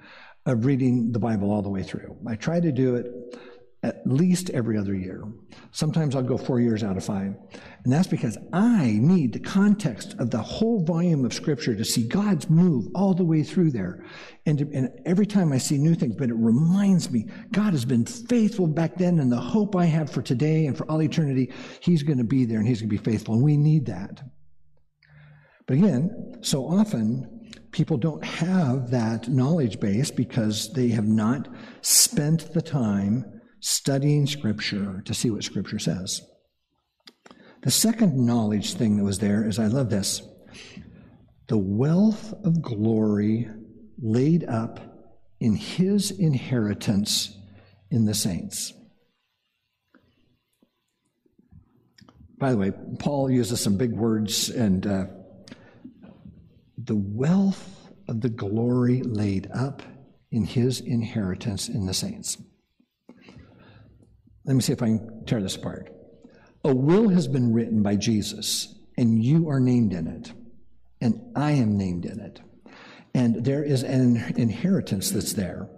of 0.47 0.65
reading 0.65 1.11
the 1.11 1.19
Bible 1.19 1.51
all 1.51 1.61
the 1.61 1.69
way 1.69 1.83
through. 1.83 2.17
I 2.25 2.35
try 2.35 2.59
to 2.59 2.71
do 2.71 2.95
it 2.95 3.05
at 3.83 4.01
least 4.07 4.49
every 4.49 4.77
other 4.77 4.95
year. 4.95 5.23
Sometimes 5.71 6.15
I'll 6.15 6.23
go 6.23 6.37
four 6.37 6.59
years 6.59 6.83
out 6.83 6.97
of 6.97 7.05
five. 7.05 7.35
And 7.83 7.93
that's 7.93 8.07
because 8.07 8.37
I 8.51 8.97
need 8.99 9.33
the 9.33 9.39
context 9.39 10.15
of 10.17 10.31
the 10.31 10.41
whole 10.41 10.83
volume 10.83 11.23
of 11.23 11.33
Scripture 11.33 11.75
to 11.75 11.85
see 11.85 12.07
God's 12.07 12.49
move 12.49 12.87
all 12.95 13.13
the 13.13 13.23
way 13.23 13.43
through 13.43 13.71
there. 13.71 14.03
And, 14.47 14.61
and 14.61 14.89
every 15.05 15.27
time 15.27 15.53
I 15.53 15.59
see 15.59 15.77
new 15.77 15.93
things, 15.93 16.15
but 16.15 16.29
it 16.29 16.35
reminds 16.35 17.11
me 17.11 17.27
God 17.51 17.73
has 17.73 17.85
been 17.85 18.05
faithful 18.05 18.65
back 18.65 18.95
then, 18.95 19.19
and 19.19 19.31
the 19.31 19.39
hope 19.39 19.75
I 19.75 19.85
have 19.85 20.09
for 20.09 20.23
today 20.23 20.65
and 20.65 20.75
for 20.75 20.89
all 20.89 21.01
eternity, 21.01 21.53
He's 21.79 22.01
going 22.01 22.17
to 22.17 22.23
be 22.23 22.45
there 22.45 22.57
and 22.57 22.67
He's 22.67 22.81
going 22.81 22.89
to 22.89 22.97
be 22.97 23.11
faithful. 23.11 23.35
And 23.35 23.43
we 23.43 23.57
need 23.57 23.85
that. 23.85 24.21
But 25.67 25.77
again, 25.77 26.39
so 26.41 26.65
often 26.65 27.51
people 27.71 27.97
don't 27.97 28.23
have 28.23 28.89
that 28.89 29.27
knowledge 29.27 29.79
base 29.79 30.09
because 30.09 30.73
they 30.73 30.87
have 30.89 31.07
not 31.07 31.47
spent 31.81 32.53
the 32.53 32.61
time 32.61 33.36
studying 33.59 34.27
Scripture 34.27 35.01
to 35.05 35.13
see 35.13 35.29
what 35.29 35.43
Scripture 35.43 35.79
says. 35.79 36.21
The 37.63 37.71
second 37.71 38.15
knowledge 38.15 38.73
thing 38.75 38.97
that 38.97 39.03
was 39.03 39.19
there 39.19 39.47
is 39.47 39.59
I 39.59 39.67
love 39.67 39.89
this 39.89 40.21
the 41.47 41.57
wealth 41.57 42.33
of 42.43 42.61
glory 42.61 43.49
laid 43.99 44.43
up 44.45 44.79
in 45.39 45.55
his 45.55 46.11
inheritance 46.11 47.37
in 47.89 48.05
the 48.05 48.13
saints. 48.13 48.73
By 52.37 52.51
the 52.51 52.57
way, 52.57 52.71
Paul 52.99 53.31
uses 53.31 53.61
some 53.61 53.77
big 53.77 53.93
words, 53.93 54.49
and 54.49 54.85
uh, 54.85 55.05
the 56.77 56.95
wealth 56.95 57.91
of 58.07 58.21
the 58.21 58.29
glory 58.29 59.01
laid 59.01 59.49
up 59.53 59.81
in 60.31 60.45
his 60.45 60.81
inheritance 60.81 61.67
in 61.67 61.85
the 61.85 61.93
saints. 61.93 62.37
Let 64.47 64.55
me 64.55 64.61
see 64.61 64.73
if 64.73 64.81
I 64.81 64.87
can 64.87 65.25
tear 65.25 65.41
this 65.41 65.57
apart. 65.57 65.93
A 66.63 66.73
will 66.73 67.09
has 67.09 67.27
been 67.27 67.53
written 67.53 67.83
by 67.83 67.97
Jesus, 67.97 68.75
and 68.97 69.21
you 69.23 69.49
are 69.49 69.59
named 69.59 69.93
in 69.93 70.07
it, 70.07 70.31
and 71.01 71.21
I 71.35 71.51
am 71.51 71.77
named 71.77 72.05
in 72.05 72.19
it. 72.19 72.39
And 73.13 73.43
there 73.43 73.63
is 73.63 73.83
an 73.83 74.33
inheritance 74.37 75.11
that's 75.11 75.33
there. 75.33 75.69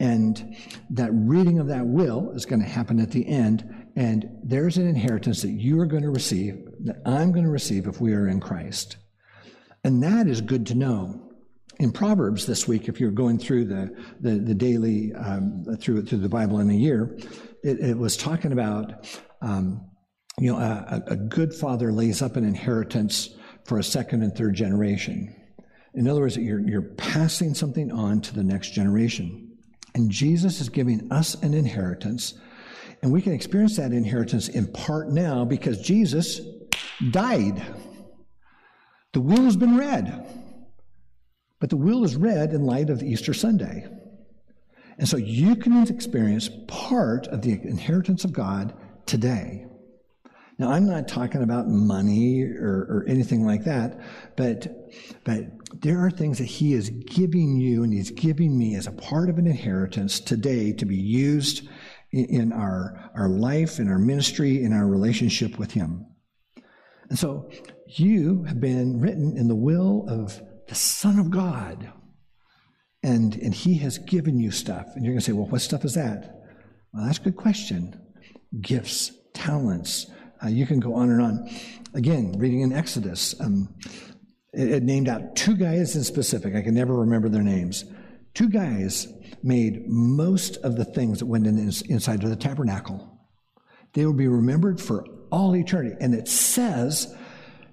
And 0.00 0.56
that 0.90 1.10
reading 1.12 1.60
of 1.60 1.68
that 1.68 1.86
will 1.86 2.32
is 2.32 2.46
going 2.46 2.62
to 2.62 2.68
happen 2.68 2.98
at 2.98 3.12
the 3.12 3.26
end. 3.28 3.92
And 3.94 4.28
there's 4.42 4.76
an 4.76 4.88
inheritance 4.88 5.42
that 5.42 5.50
you 5.50 5.78
are 5.80 5.86
going 5.86 6.02
to 6.02 6.10
receive, 6.10 6.66
that 6.80 6.96
I'm 7.06 7.30
going 7.30 7.44
to 7.44 7.50
receive 7.50 7.86
if 7.86 8.00
we 8.00 8.12
are 8.12 8.28
in 8.28 8.40
Christ. 8.40 8.96
And 9.84 10.02
that 10.02 10.26
is 10.26 10.40
good 10.40 10.66
to 10.66 10.74
know. 10.74 11.20
In 11.78 11.92
Proverbs 11.92 12.46
this 12.46 12.66
week, 12.66 12.88
if 12.88 12.98
you're 12.98 13.10
going 13.10 13.38
through 13.38 13.66
the, 13.66 13.94
the, 14.20 14.38
the 14.38 14.54
daily, 14.54 15.12
um, 15.14 15.64
through, 15.80 16.06
through 16.06 16.18
the 16.18 16.28
Bible 16.28 16.60
in 16.60 16.70
a 16.70 16.74
year, 16.74 17.16
it, 17.64 17.80
it 17.80 17.98
was 17.98 18.16
talking 18.16 18.52
about, 18.52 19.08
um, 19.40 19.90
you 20.38 20.52
know, 20.52 20.58
a, 20.58 21.02
a 21.06 21.16
good 21.16 21.54
father 21.54 21.90
lays 21.92 22.20
up 22.20 22.36
an 22.36 22.44
inheritance 22.44 23.30
for 23.64 23.78
a 23.78 23.84
second 23.84 24.22
and 24.22 24.36
third 24.36 24.54
generation. 24.54 25.34
In 25.94 26.06
other 26.06 26.20
words, 26.20 26.36
you're, 26.36 26.60
you're 26.60 26.82
passing 26.82 27.54
something 27.54 27.90
on 27.90 28.20
to 28.22 28.34
the 28.34 28.44
next 28.44 28.70
generation. 28.70 29.56
And 29.94 30.10
Jesus 30.10 30.60
is 30.60 30.68
giving 30.68 31.10
us 31.12 31.36
an 31.36 31.54
inheritance, 31.54 32.34
and 33.02 33.12
we 33.12 33.22
can 33.22 33.32
experience 33.32 33.76
that 33.76 33.92
inheritance 33.92 34.48
in 34.48 34.66
part 34.66 35.10
now 35.10 35.44
because 35.44 35.80
Jesus 35.80 36.40
died. 37.10 37.62
The 39.12 39.20
will 39.20 39.44
has 39.44 39.56
been 39.56 39.78
read, 39.78 40.26
but 41.60 41.70
the 41.70 41.76
will 41.76 42.02
is 42.02 42.16
read 42.16 42.52
in 42.52 42.66
light 42.66 42.90
of 42.90 43.02
Easter 43.02 43.32
Sunday. 43.32 43.86
And 44.98 45.08
so 45.08 45.16
you 45.16 45.56
can 45.56 45.82
experience 45.86 46.48
part 46.68 47.26
of 47.28 47.42
the 47.42 47.52
inheritance 47.52 48.24
of 48.24 48.32
God 48.32 48.74
today. 49.06 49.66
Now, 50.58 50.70
I'm 50.70 50.86
not 50.86 51.08
talking 51.08 51.42
about 51.42 51.66
money 51.66 52.44
or, 52.44 52.86
or, 52.88 53.04
anything 53.08 53.44
like 53.44 53.64
that, 53.64 53.98
but, 54.36 54.68
but 55.24 55.40
there 55.80 55.98
are 55.98 56.10
things 56.10 56.38
that 56.38 56.44
He 56.44 56.74
is 56.74 56.90
giving 56.90 57.56
you 57.56 57.82
and 57.82 57.92
He's 57.92 58.12
giving 58.12 58.56
me 58.56 58.76
as 58.76 58.86
a 58.86 58.92
part 58.92 59.28
of 59.28 59.38
an 59.38 59.48
inheritance 59.48 60.20
today 60.20 60.72
to 60.74 60.84
be 60.84 60.96
used 60.96 61.68
in, 62.12 62.26
in 62.26 62.52
our, 62.52 63.10
our 63.16 63.28
life, 63.28 63.80
in 63.80 63.88
our 63.88 63.98
ministry, 63.98 64.62
in 64.62 64.72
our 64.72 64.86
relationship 64.86 65.58
with 65.58 65.72
Him. 65.72 66.06
And 67.08 67.18
so 67.18 67.50
you 67.88 68.44
have 68.44 68.60
been 68.60 69.00
written 69.00 69.36
in 69.36 69.48
the 69.48 69.56
will 69.56 70.06
of 70.08 70.40
the 70.68 70.74
Son 70.76 71.18
of 71.18 71.30
God. 71.32 71.92
And, 73.04 73.36
and 73.36 73.54
he 73.54 73.74
has 73.78 73.98
given 73.98 74.40
you 74.40 74.50
stuff. 74.50 74.86
And 74.94 75.04
you're 75.04 75.12
going 75.12 75.20
to 75.20 75.24
say, 75.24 75.32
well, 75.32 75.46
what 75.46 75.60
stuff 75.60 75.84
is 75.84 75.94
that? 75.94 76.40
Well, 76.92 77.04
that's 77.04 77.18
a 77.18 77.22
good 77.22 77.36
question. 77.36 78.00
Gifts, 78.60 79.12
talents. 79.34 80.10
Uh, 80.42 80.48
you 80.48 80.66
can 80.66 80.80
go 80.80 80.94
on 80.94 81.10
and 81.10 81.20
on. 81.20 81.50
Again, 81.92 82.34
reading 82.38 82.62
in 82.62 82.72
Exodus, 82.72 83.38
um, 83.40 83.74
it, 84.54 84.70
it 84.70 84.82
named 84.82 85.08
out 85.08 85.36
two 85.36 85.54
guys 85.54 85.94
in 85.96 86.02
specific. 86.02 86.54
I 86.54 86.62
can 86.62 86.74
never 86.74 86.94
remember 86.94 87.28
their 87.28 87.42
names. 87.42 87.84
Two 88.32 88.48
guys 88.48 89.06
made 89.42 89.86
most 89.86 90.56
of 90.64 90.76
the 90.76 90.84
things 90.86 91.18
that 91.18 91.26
went 91.26 91.46
in, 91.46 91.58
inside 91.58 92.24
of 92.24 92.30
the 92.30 92.36
tabernacle. 92.36 93.20
They 93.92 94.06
will 94.06 94.14
be 94.14 94.28
remembered 94.28 94.80
for 94.80 95.04
all 95.30 95.54
eternity. 95.54 95.94
And 96.00 96.14
it 96.14 96.26
says 96.26 97.14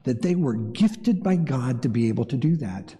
that 0.03 0.21
they 0.21 0.35
were 0.35 0.55
gifted 0.55 1.23
by 1.23 1.37
God 1.37 1.83
to 1.83 1.89
be 1.89 2.09
able 2.09 2.25
to 2.25 2.35
do 2.35 2.57
that. 2.57 2.95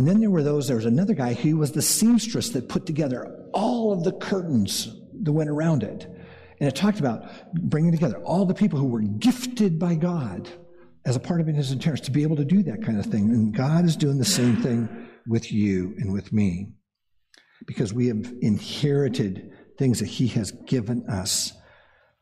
And 0.00 0.08
then 0.08 0.20
there 0.20 0.30
were 0.30 0.42
those, 0.42 0.66
there 0.66 0.76
was 0.78 0.86
another 0.86 1.12
guy 1.12 1.34
who 1.34 1.58
was 1.58 1.72
the 1.72 1.82
seamstress 1.82 2.48
that 2.52 2.70
put 2.70 2.86
together 2.86 3.44
all 3.52 3.92
of 3.92 4.02
the 4.02 4.12
curtains 4.12 4.88
that 5.24 5.30
went 5.30 5.50
around 5.50 5.82
it. 5.82 6.06
And 6.58 6.66
it 6.66 6.74
talked 6.74 7.00
about 7.00 7.26
bringing 7.52 7.92
together 7.92 8.16
all 8.24 8.46
the 8.46 8.54
people 8.54 8.78
who 8.78 8.86
were 8.86 9.02
gifted 9.02 9.78
by 9.78 9.96
God 9.96 10.48
as 11.04 11.16
a 11.16 11.20
part 11.20 11.42
of 11.42 11.48
his 11.48 11.70
inheritance 11.70 12.06
to 12.06 12.12
be 12.12 12.22
able 12.22 12.36
to 12.36 12.46
do 12.46 12.62
that 12.62 12.82
kind 12.82 12.98
of 12.98 13.04
thing. 13.04 13.28
And 13.28 13.54
God 13.54 13.84
is 13.84 13.94
doing 13.94 14.16
the 14.16 14.24
same 14.24 14.56
thing 14.62 14.88
with 15.26 15.52
you 15.52 15.94
and 15.98 16.14
with 16.14 16.32
me 16.32 16.72
because 17.66 17.92
we 17.92 18.06
have 18.06 18.32
inherited 18.40 19.50
things 19.76 19.98
that 19.98 20.08
he 20.08 20.28
has 20.28 20.50
given 20.50 21.04
us 21.10 21.52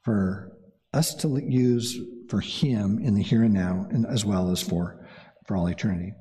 for 0.03 0.51
us 0.93 1.15
to 1.15 1.41
use 1.49 1.97
for 2.29 2.41
him 2.41 2.99
in 2.99 3.15
the 3.15 3.23
here 3.23 3.45
and 3.45 3.55
now, 3.55 3.87
and 3.91 4.05
as 4.05 4.25
well 4.25 4.51
as 4.51 4.61
for, 4.61 5.07
for 5.47 5.57
all 5.57 5.69
eternity. 5.69 6.13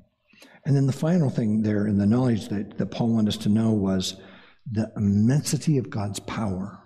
And 0.68 0.76
then 0.76 0.86
the 0.86 0.92
final 0.92 1.30
thing 1.30 1.62
there 1.62 1.88
in 1.88 1.98
the 1.98 2.06
knowledge 2.06 2.50
that, 2.50 2.78
that 2.78 2.88
Paul 2.88 3.14
wanted 3.14 3.30
us 3.30 3.38
to 3.44 3.50
know 3.50 3.72
was 3.72 4.18
the 4.70 4.92
immensity 4.98 5.78
of 5.78 5.90
God's 5.90 6.20
power. 6.20 6.84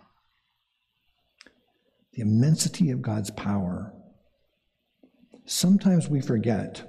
The 2.13 2.21
immensity 2.21 2.91
of 2.91 3.01
God's 3.01 3.31
power. 3.31 3.91
Sometimes 5.47 6.07
we 6.07 6.21
forget, 6.21 6.83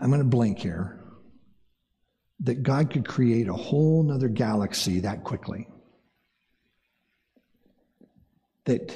I'm 0.00 0.10
going 0.10 0.20
to 0.20 0.26
blink 0.26 0.58
here, 0.58 1.00
that 2.40 2.64
God 2.64 2.90
could 2.90 3.06
create 3.06 3.46
a 3.46 3.54
whole 3.54 4.02
nother 4.02 4.28
galaxy 4.28 4.98
that 4.98 5.22
quickly. 5.22 5.68
That 8.64 8.92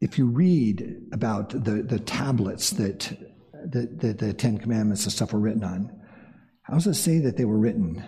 if 0.00 0.18
you 0.18 0.26
read 0.26 1.08
about 1.10 1.48
the, 1.48 1.82
the 1.82 1.98
tablets 1.98 2.70
that, 2.70 3.12
that, 3.72 4.18
the 4.18 4.32
Ten 4.32 4.58
Commandments 4.58 5.04
and 5.04 5.12
stuff 5.12 5.32
were 5.32 5.40
written 5.40 5.64
on, 5.64 6.00
how 6.62 6.74
does 6.74 6.86
it 6.86 6.94
say 6.94 7.18
that 7.20 7.36
they 7.36 7.44
were 7.44 7.58
written? 7.58 8.04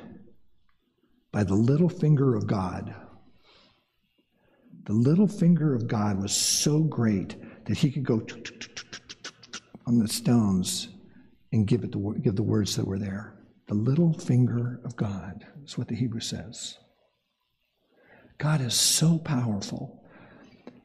By 1.33 1.45
the 1.45 1.55
little 1.55 1.89
finger 1.89 2.35
of 2.35 2.47
God. 2.47 2.95
The 4.87 4.93
little 4.95 5.29
finger 5.29 5.75
of 5.75 5.87
God 5.87 6.21
was 6.21 6.35
so 6.35 6.81
great 6.81 7.37
that 7.67 7.77
he 7.77 7.91
could 7.91 8.05
go 8.05 8.27
on 9.87 9.99
the 9.99 10.09
stones 10.09 10.89
and 11.53 11.67
give, 11.67 11.85
it 11.85 11.93
the, 11.93 12.21
give 12.23 12.37
the 12.37 12.43
words 12.43 12.77
that 12.77 12.87
were 12.87 12.99
there. 12.99 13.35
The 13.69 13.75
little 13.75 14.13
finger 14.13 14.81
of 14.85 14.97
God 14.97 15.47
is 15.65 15.77
what 15.77 15.89
the 15.89 15.95
Hebrew 15.95 16.21
says. 16.21 16.79
God 18.39 18.61
is 18.61 18.75
so 18.75 19.19
powerful 19.19 20.03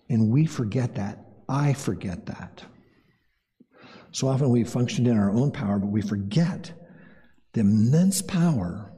and 0.10 0.30
we 0.30 0.46
forget 0.46 0.96
that. 0.96 1.26
I 1.48 1.74
forget 1.74 2.26
that. 2.26 2.64
So 4.14 4.28
often 4.28 4.50
we 4.50 4.64
function 4.64 5.08
in 5.08 5.18
our 5.18 5.32
own 5.32 5.52
power, 5.52 5.80
but 5.80 5.90
we 5.90 6.02
forget 6.02 6.72
the 7.54 7.62
immense 7.62 8.22
power 8.22 8.94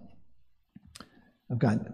of 1.50 1.58
God. 1.58 1.88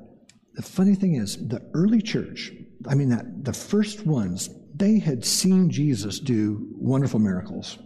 The 0.56 0.64
funny 0.64 0.96
thing 0.96 1.16
is, 1.16 1.38
the 1.38 1.62
early 1.74 2.02
church, 2.02 2.52
I 2.88 2.96
mean, 2.96 3.10
that 3.10 3.46
the 3.46 3.54
first 3.54 4.06
ones, 4.06 4.50
they 4.76 5.00
had 5.00 5.24
seen 5.24 5.70
Jesus 5.70 6.20
do 6.20 6.68
wonderful 6.72 7.20
miracles. 7.20 7.78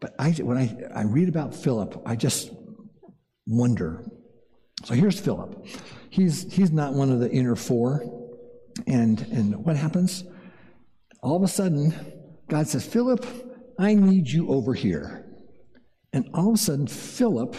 But 0.00 0.14
I, 0.18 0.30
when 0.30 0.56
I, 0.56 0.76
I 0.94 1.02
read 1.02 1.28
about 1.28 1.54
Philip, 1.54 2.00
I 2.06 2.14
just 2.14 2.50
wonder. 3.46 4.04
So 4.84 4.94
here's 4.94 5.18
Philip. 5.18 5.66
He's, 6.10 6.52
he's 6.52 6.70
not 6.70 6.94
one 6.94 7.10
of 7.10 7.18
the 7.18 7.30
inner 7.30 7.56
four. 7.56 8.00
And, 8.86 9.20
and 9.32 9.64
what 9.64 9.76
happens? 9.76 10.22
All 11.20 11.36
of 11.36 11.42
a 11.42 11.48
sudden, 11.48 11.94
God 12.48 12.68
says, 12.68 12.86
Philip, 12.86 13.26
I 13.78 13.94
need 13.94 14.28
you 14.28 14.48
over 14.48 14.74
here. 14.74 15.24
And 16.12 16.30
all 16.34 16.48
of 16.48 16.54
a 16.54 16.58
sudden, 16.58 16.86
Philip 16.86 17.56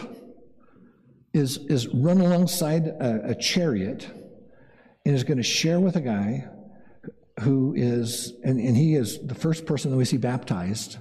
is, 1.33 1.57
is 1.69 1.87
run 1.89 2.19
alongside 2.19 2.87
a, 2.87 3.31
a 3.31 3.35
chariot 3.35 4.09
and 5.05 5.15
is 5.15 5.23
going 5.23 5.37
to 5.37 5.43
share 5.43 5.79
with 5.79 5.95
a 5.95 6.01
guy 6.01 6.47
who 7.41 7.75
is, 7.75 8.33
and, 8.43 8.59
and 8.59 8.75
he 8.75 8.95
is 8.95 9.19
the 9.25 9.35
first 9.35 9.65
person 9.65 9.91
that 9.91 9.97
we 9.97 10.05
see 10.05 10.17
baptized 10.17 10.97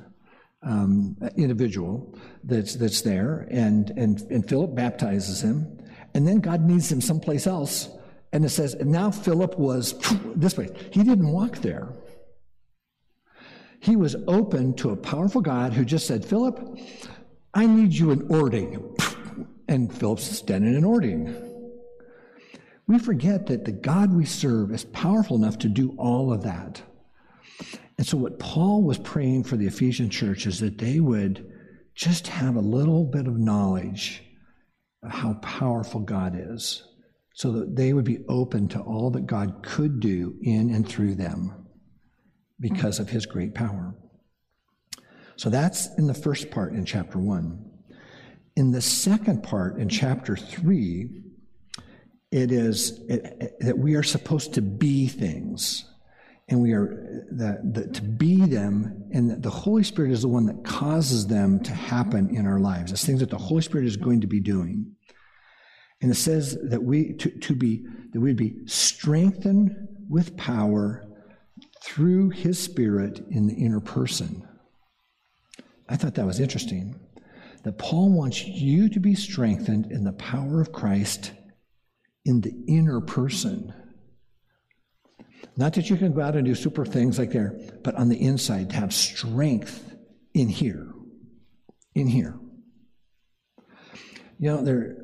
um, 0.62 1.16
individual 1.36 2.18
that's, 2.44 2.74
that's 2.74 3.00
there. 3.00 3.48
And, 3.50 3.90
and, 3.90 4.20
and 4.30 4.46
Philip 4.46 4.74
baptizes 4.74 5.42
him. 5.42 5.78
And 6.12 6.28
then 6.28 6.40
God 6.40 6.60
needs 6.60 6.92
him 6.92 7.00
someplace 7.00 7.46
else 7.46 7.88
and 8.32 8.44
it 8.44 8.50
says, 8.50 8.74
and 8.74 8.90
now 8.90 9.10
Philip 9.10 9.58
was 9.58 9.94
this 10.36 10.58
way. 10.58 10.68
He 10.92 11.02
didn't 11.02 11.32
walk 11.32 11.56
there. 11.58 11.88
He 13.86 13.94
was 13.94 14.16
open 14.26 14.74
to 14.78 14.90
a 14.90 14.96
powerful 14.96 15.40
God 15.40 15.72
who 15.72 15.84
just 15.84 16.08
said, 16.08 16.24
Philip, 16.24 16.76
I 17.54 17.66
need 17.66 17.92
you 17.92 18.10
in 18.10 18.26
Ording. 18.28 18.96
And 19.68 19.94
Philip's 19.94 20.24
standing 20.24 20.74
in 20.74 20.82
Ording. 20.82 21.32
We 22.88 22.98
forget 22.98 23.46
that 23.46 23.64
the 23.64 23.70
God 23.70 24.12
we 24.12 24.24
serve 24.24 24.72
is 24.72 24.84
powerful 24.86 25.36
enough 25.36 25.58
to 25.58 25.68
do 25.68 25.94
all 25.98 26.32
of 26.32 26.42
that. 26.42 26.82
And 27.96 28.04
so, 28.04 28.16
what 28.16 28.40
Paul 28.40 28.82
was 28.82 28.98
praying 28.98 29.44
for 29.44 29.56
the 29.56 29.68
Ephesian 29.68 30.10
church 30.10 30.48
is 30.48 30.58
that 30.58 30.78
they 30.78 30.98
would 30.98 31.48
just 31.94 32.26
have 32.26 32.56
a 32.56 32.60
little 32.60 33.04
bit 33.04 33.28
of 33.28 33.38
knowledge 33.38 34.20
of 35.04 35.12
how 35.12 35.34
powerful 35.34 36.00
God 36.00 36.34
is 36.36 36.82
so 37.34 37.52
that 37.52 37.76
they 37.76 37.92
would 37.92 38.04
be 38.04 38.24
open 38.28 38.66
to 38.70 38.80
all 38.80 39.10
that 39.12 39.26
God 39.26 39.62
could 39.62 40.00
do 40.00 40.34
in 40.42 40.74
and 40.74 40.88
through 40.88 41.14
them 41.14 41.65
because 42.58 42.98
of 42.98 43.08
his 43.08 43.26
great 43.26 43.54
power. 43.54 43.94
So 45.36 45.50
that's 45.50 45.88
in 45.98 46.06
the 46.06 46.14
first 46.14 46.50
part 46.50 46.72
in 46.72 46.84
chapter 46.84 47.18
1. 47.18 47.70
In 48.56 48.70
the 48.70 48.80
second 48.80 49.42
part 49.42 49.78
in 49.78 49.88
chapter 49.88 50.34
3, 50.36 51.26
it 52.32 52.50
is 52.50 53.00
it, 53.08 53.36
it, 53.40 53.56
that 53.60 53.78
we 53.78 53.94
are 53.94 54.02
supposed 54.02 54.54
to 54.54 54.62
be 54.62 55.08
things 55.08 55.84
and 56.48 56.60
we 56.60 56.72
are 56.72 57.24
the, 57.30 57.60
the, 57.72 57.88
to 57.88 58.02
be 58.02 58.44
them 58.46 59.08
and 59.12 59.42
the 59.42 59.50
holy 59.50 59.82
spirit 59.82 60.10
is 60.10 60.22
the 60.22 60.28
one 60.28 60.46
that 60.46 60.64
causes 60.64 61.26
them 61.26 61.60
to 61.60 61.72
happen 61.72 62.34
in 62.34 62.46
our 62.46 62.58
lives 62.58 62.90
it's 62.92 63.04
things 63.04 63.20
that 63.20 63.30
the 63.30 63.38
holy 63.38 63.62
spirit 63.62 63.86
is 63.86 63.96
going 63.96 64.20
to 64.20 64.26
be 64.26 64.40
doing 64.40 64.92
and 66.02 66.10
it 66.10 66.16
says 66.16 66.58
that 66.68 66.82
we 66.82 67.14
to, 67.14 67.30
to 67.30 67.54
be 67.54 67.84
that 68.12 68.20
we'd 68.20 68.36
be 68.36 68.56
strengthened 68.66 69.74
with 70.08 70.36
power 70.36 71.05
through 71.82 72.30
his 72.30 72.62
spirit 72.62 73.20
in 73.30 73.46
the 73.46 73.54
inner 73.54 73.80
person. 73.80 74.46
I 75.88 75.96
thought 75.96 76.14
that 76.14 76.26
was 76.26 76.40
interesting. 76.40 76.98
That 77.62 77.78
Paul 77.78 78.10
wants 78.10 78.44
you 78.44 78.88
to 78.90 79.00
be 79.00 79.14
strengthened 79.14 79.90
in 79.90 80.04
the 80.04 80.12
power 80.12 80.60
of 80.60 80.72
Christ 80.72 81.32
in 82.24 82.40
the 82.40 82.54
inner 82.66 83.00
person. 83.00 83.72
Not 85.56 85.74
that 85.74 85.88
you 85.88 85.96
can 85.96 86.12
go 86.12 86.20
out 86.20 86.36
and 86.36 86.44
do 86.44 86.54
super 86.54 86.84
things 86.84 87.18
like 87.18 87.30
there, 87.30 87.58
but 87.82 87.94
on 87.94 88.08
the 88.08 88.20
inside, 88.20 88.70
to 88.70 88.76
have 88.76 88.92
strength 88.92 89.94
in 90.34 90.48
here. 90.48 90.92
In 91.94 92.06
here. 92.06 92.38
You 94.38 94.50
know, 94.50 94.62
there 94.62 94.96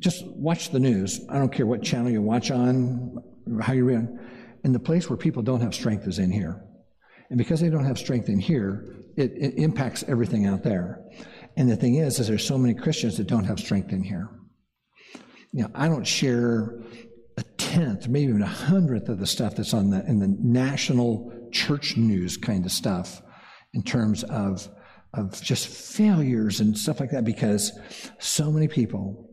just 0.00 0.26
watch 0.26 0.70
the 0.70 0.80
news. 0.80 1.20
I 1.30 1.38
don't 1.38 1.52
care 1.52 1.66
what 1.66 1.82
channel 1.82 2.10
you 2.10 2.20
watch 2.20 2.50
on, 2.50 3.22
how 3.62 3.72
you're 3.72 3.86
read. 3.86 4.18
And 4.64 4.74
the 4.74 4.80
place 4.80 5.08
where 5.08 5.16
people 5.16 5.42
don't 5.42 5.60
have 5.60 5.74
strength 5.74 6.06
is 6.06 6.18
in 6.18 6.32
here. 6.32 6.64
And 7.30 7.38
because 7.38 7.60
they 7.60 7.68
don't 7.68 7.84
have 7.84 7.98
strength 7.98 8.28
in 8.28 8.38
here, 8.38 8.96
it, 9.16 9.32
it 9.32 9.54
impacts 9.56 10.02
everything 10.08 10.46
out 10.46 10.62
there. 10.62 11.04
And 11.56 11.70
the 11.70 11.76
thing 11.76 11.96
is, 11.96 12.18
is 12.18 12.28
there's 12.28 12.46
so 12.46 12.58
many 12.58 12.74
Christians 12.74 13.16
that 13.18 13.26
don't 13.26 13.44
have 13.44 13.60
strength 13.60 13.92
in 13.92 14.02
here. 14.02 14.28
You 15.52 15.62
know, 15.62 15.70
I 15.74 15.88
don't 15.88 16.06
share 16.06 16.82
a 17.36 17.42
tenth, 17.58 18.08
maybe 18.08 18.30
even 18.30 18.42
a 18.42 18.46
hundredth 18.46 19.08
of 19.08 19.18
the 19.18 19.26
stuff 19.26 19.56
that's 19.56 19.74
on 19.74 19.90
the 19.90 20.04
in 20.06 20.18
the 20.18 20.34
national 20.40 21.48
church 21.52 21.96
news 21.96 22.36
kind 22.36 22.64
of 22.64 22.72
stuff 22.72 23.22
in 23.72 23.82
terms 23.82 24.24
of 24.24 24.68
of 25.12 25.40
just 25.40 25.68
failures 25.68 26.60
and 26.60 26.76
stuff 26.76 26.98
like 26.98 27.10
that 27.10 27.24
because 27.24 27.72
so 28.18 28.50
many 28.50 28.66
people 28.66 29.30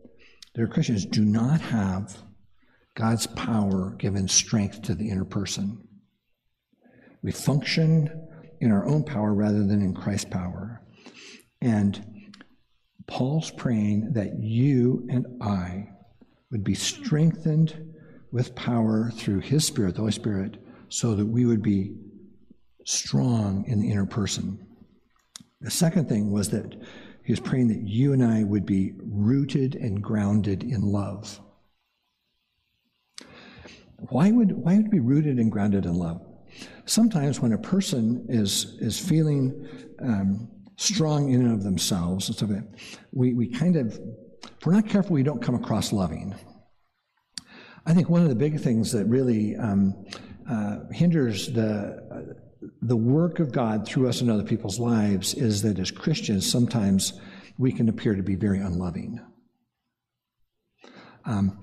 that 0.53 0.61
are 0.61 0.67
Christians 0.67 1.05
do 1.05 1.25
not 1.25 1.61
have 1.61 2.15
God's 2.95 3.27
power 3.27 3.95
given 3.97 4.27
strength 4.27 4.81
to 4.83 4.95
the 4.95 5.09
inner 5.09 5.25
person. 5.25 5.87
We 7.21 7.31
function 7.31 8.27
in 8.59 8.71
our 8.71 8.85
own 8.85 9.03
power 9.03 9.33
rather 9.33 9.65
than 9.65 9.81
in 9.81 9.93
Christ's 9.93 10.29
power. 10.29 10.81
And 11.61 12.31
Paul's 13.07 13.51
praying 13.51 14.13
that 14.13 14.39
you 14.39 15.07
and 15.09 15.25
I 15.41 15.89
would 16.51 16.63
be 16.63 16.75
strengthened 16.75 17.93
with 18.31 18.55
power 18.55 19.11
through 19.11 19.39
his 19.39 19.65
Spirit, 19.65 19.95
the 19.95 20.01
Holy 20.01 20.11
Spirit, 20.11 20.57
so 20.89 21.15
that 21.15 21.25
we 21.25 21.45
would 21.45 21.61
be 21.61 21.95
strong 22.85 23.65
in 23.67 23.79
the 23.79 23.91
inner 23.91 24.05
person. 24.05 24.65
The 25.61 25.71
second 25.71 26.09
thing 26.09 26.31
was 26.31 26.49
that 26.49 26.75
he 27.23 27.31
was 27.31 27.39
praying 27.39 27.67
that 27.67 27.81
you 27.81 28.13
and 28.13 28.23
I 28.23 28.43
would 28.43 28.65
be 28.65 28.93
rooted 29.03 29.75
and 29.75 30.01
grounded 30.01 30.63
in 30.63 30.81
love. 30.81 31.39
Why 34.09 34.31
would, 34.31 34.51
why 34.51 34.77
would 34.77 34.85
we 34.85 34.99
be 34.99 34.99
rooted 34.99 35.37
and 35.37 35.51
grounded 35.51 35.85
in 35.85 35.93
love? 35.93 36.21
Sometimes 36.85 37.39
when 37.39 37.53
a 37.53 37.57
person 37.57 38.25
is, 38.27 38.77
is 38.79 38.99
feeling 38.99 39.67
um, 39.99 40.49
strong 40.75 41.31
in 41.31 41.45
and 41.45 41.53
of 41.53 41.63
themselves 41.63 42.27
and 42.27 42.35
stuff 42.35 42.49
like 42.49 42.59
that, 42.59 42.79
we, 43.11 43.33
we 43.33 43.47
kind 43.47 43.75
of, 43.75 43.93
if 43.93 44.65
we're 44.65 44.73
not 44.73 44.89
careful, 44.89 45.13
we 45.13 45.23
don't 45.23 45.41
come 45.41 45.55
across 45.55 45.93
loving. 45.93 46.35
I 47.85 47.93
think 47.93 48.09
one 48.09 48.23
of 48.23 48.29
the 48.29 48.35
big 48.35 48.59
things 48.59 48.91
that 48.91 49.05
really 49.05 49.55
um, 49.55 50.05
uh, 50.49 50.79
hinders 50.91 51.51
the, 51.53 52.03
uh, 52.11 52.67
the 52.81 52.97
work 52.97 53.39
of 53.39 53.51
God 53.51 53.87
through 53.87 54.09
us 54.09 54.21
in 54.21 54.29
other 54.29 54.43
people's 54.43 54.79
lives 54.79 55.33
is 55.35 55.61
that 55.61 55.79
as 55.79 55.91
Christians, 55.91 56.49
sometimes 56.49 57.13
we 57.57 57.71
can 57.71 57.87
appear 57.87 58.15
to 58.15 58.23
be 58.23 58.35
very 58.35 58.59
unloving. 58.59 59.19
Um, 61.25 61.59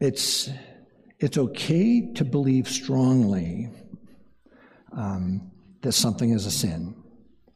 it's, 0.00 0.50
it's 1.20 1.38
okay 1.38 2.12
to 2.14 2.24
believe 2.24 2.68
strongly 2.68 3.70
um, 4.96 5.50
that 5.82 5.92
something 5.92 6.30
is 6.30 6.46
a 6.46 6.50
sin. 6.50 6.94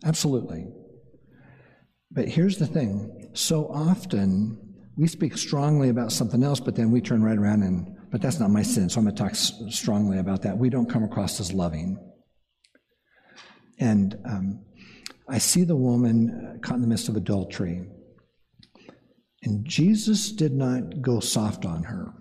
Absolutely. 0.04 0.66
But 2.10 2.28
here's 2.28 2.58
the 2.58 2.66
thing 2.66 3.30
so 3.32 3.66
often 3.68 4.60
we 4.96 5.08
speak 5.08 5.36
strongly 5.36 5.88
about 5.88 6.12
something 6.12 6.44
else, 6.44 6.60
but 6.60 6.76
then 6.76 6.92
we 6.92 7.00
turn 7.00 7.22
right 7.22 7.36
around 7.36 7.62
and, 7.62 7.96
but 8.12 8.22
that's 8.22 8.38
not 8.38 8.50
my 8.50 8.62
sin, 8.62 8.88
so 8.88 9.00
I'm 9.00 9.04
going 9.06 9.16
to 9.16 9.22
talk 9.22 9.34
strongly 9.34 10.18
about 10.18 10.42
that. 10.42 10.56
We 10.56 10.70
don't 10.70 10.88
come 10.88 11.02
across 11.02 11.40
as 11.40 11.52
loving. 11.52 11.98
And 13.80 14.16
um, 14.24 14.64
I 15.28 15.38
see 15.38 15.64
the 15.64 15.74
woman 15.74 16.60
caught 16.62 16.76
in 16.76 16.82
the 16.82 16.86
midst 16.86 17.08
of 17.08 17.16
adultery. 17.16 17.82
And 19.42 19.66
Jesus 19.66 20.30
did 20.30 20.52
not 20.52 21.02
go 21.02 21.18
soft 21.18 21.64
on 21.64 21.82
her. 21.84 22.12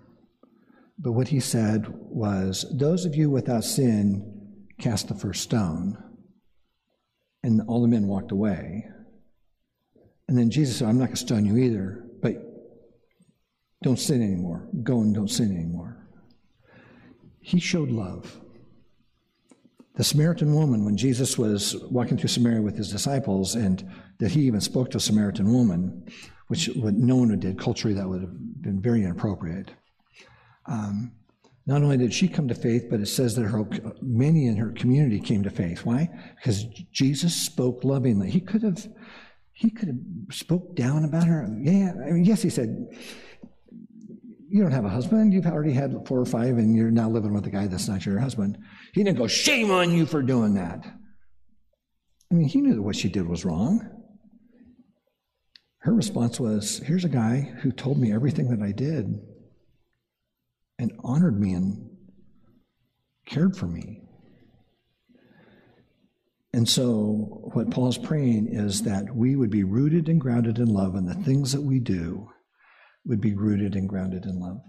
But 0.98 1.12
what 1.12 1.28
he 1.28 1.40
said 1.40 1.86
was, 1.88 2.64
Those 2.72 3.04
of 3.04 3.14
you 3.14 3.30
without 3.30 3.64
sin, 3.64 4.34
cast 4.78 5.08
the 5.08 5.14
first 5.14 5.42
stone. 5.42 5.98
And 7.42 7.60
all 7.68 7.82
the 7.82 7.88
men 7.88 8.06
walked 8.06 8.32
away. 8.32 8.86
And 10.28 10.38
then 10.38 10.50
Jesus 10.50 10.78
said, 10.78 10.88
I'm 10.88 10.98
not 10.98 11.06
going 11.06 11.16
to 11.16 11.20
stone 11.20 11.44
you 11.44 11.58
either, 11.58 12.04
but 12.22 12.36
don't 13.82 13.98
sin 13.98 14.22
anymore. 14.22 14.68
Go 14.82 15.00
and 15.00 15.14
don't 15.14 15.28
sin 15.28 15.54
anymore. 15.54 16.08
He 17.40 17.60
showed 17.60 17.90
love. 17.90 18.40
The 19.96 20.04
Samaritan 20.04 20.54
woman, 20.54 20.84
when 20.84 20.96
Jesus 20.96 21.38
was 21.38 21.76
walking 21.90 22.16
through 22.16 22.30
Samaria 22.30 22.62
with 22.62 22.76
his 22.76 22.90
disciples, 22.90 23.54
and 23.54 23.88
that 24.18 24.32
he 24.32 24.40
even 24.42 24.60
spoke 24.60 24.90
to 24.90 24.96
a 24.96 25.00
Samaritan 25.00 25.52
woman, 25.52 26.08
which 26.48 26.74
no 26.74 27.16
one 27.16 27.28
would 27.28 27.40
did 27.40 27.58
culturally, 27.58 27.94
that 27.94 28.08
would 28.08 28.22
have 28.22 28.62
been 28.62 28.80
very 28.80 29.04
inappropriate. 29.04 29.70
Um, 30.66 31.12
not 31.66 31.82
only 31.82 31.96
did 31.96 32.12
she 32.12 32.28
come 32.28 32.48
to 32.48 32.54
faith, 32.54 32.86
but 32.90 33.00
it 33.00 33.06
says 33.06 33.36
that 33.36 33.44
her, 33.44 33.64
many 34.02 34.46
in 34.46 34.56
her 34.56 34.70
community 34.72 35.18
came 35.18 35.42
to 35.44 35.50
faith. 35.50 35.84
Why? 35.84 36.10
Because 36.36 36.64
Jesus 36.92 37.34
spoke 37.34 37.84
lovingly. 37.84 38.30
He 38.30 38.40
could 38.40 38.62
have, 38.62 38.86
he 39.52 39.70
could 39.70 39.88
have 39.88 40.34
spoke 40.34 40.76
down 40.76 41.04
about 41.04 41.26
her. 41.26 41.48
Yeah, 41.62 41.92
I 42.06 42.10
mean, 42.10 42.24
yes, 42.24 42.42
he 42.42 42.50
said, 42.50 42.86
you 44.50 44.62
don't 44.62 44.72
have 44.72 44.84
a 44.84 44.90
husband. 44.90 45.32
You've 45.32 45.46
already 45.46 45.72
had 45.72 46.06
four 46.06 46.20
or 46.20 46.26
five, 46.26 46.58
and 46.58 46.76
you're 46.76 46.90
now 46.90 47.08
living 47.08 47.32
with 47.32 47.46
a 47.46 47.50
guy 47.50 47.66
that's 47.66 47.88
not 47.88 48.04
your 48.04 48.18
husband. 48.18 48.58
He 48.92 49.02
didn't 49.02 49.18
go, 49.18 49.26
shame 49.26 49.70
on 49.70 49.90
you 49.90 50.06
for 50.06 50.22
doing 50.22 50.54
that. 50.54 50.84
I 52.30 52.34
mean, 52.34 52.48
he 52.48 52.60
knew 52.60 52.74
that 52.74 52.82
what 52.82 52.96
she 52.96 53.08
did 53.08 53.26
was 53.26 53.44
wrong. 53.44 53.88
Her 55.78 55.94
response 55.94 56.38
was, 56.38 56.78
here's 56.84 57.04
a 57.04 57.08
guy 57.08 57.52
who 57.62 57.72
told 57.72 57.98
me 57.98 58.12
everything 58.12 58.48
that 58.48 58.64
I 58.64 58.72
did 58.72 59.18
and 60.78 60.92
honored 61.02 61.38
me 61.38 61.52
and 61.52 61.90
cared 63.26 63.56
for 63.56 63.66
me. 63.66 64.02
And 66.52 66.68
so, 66.68 67.50
what 67.52 67.70
Paul's 67.70 67.98
praying 67.98 68.48
is 68.48 68.82
that 68.82 69.14
we 69.14 69.34
would 69.34 69.50
be 69.50 69.64
rooted 69.64 70.08
and 70.08 70.20
grounded 70.20 70.58
in 70.58 70.68
love, 70.68 70.94
and 70.94 71.08
the 71.08 71.14
things 71.14 71.52
that 71.52 71.62
we 71.62 71.80
do 71.80 72.30
would 73.04 73.20
be 73.20 73.34
rooted 73.34 73.74
and 73.74 73.88
grounded 73.88 74.24
in 74.24 74.38
love. 74.38 74.60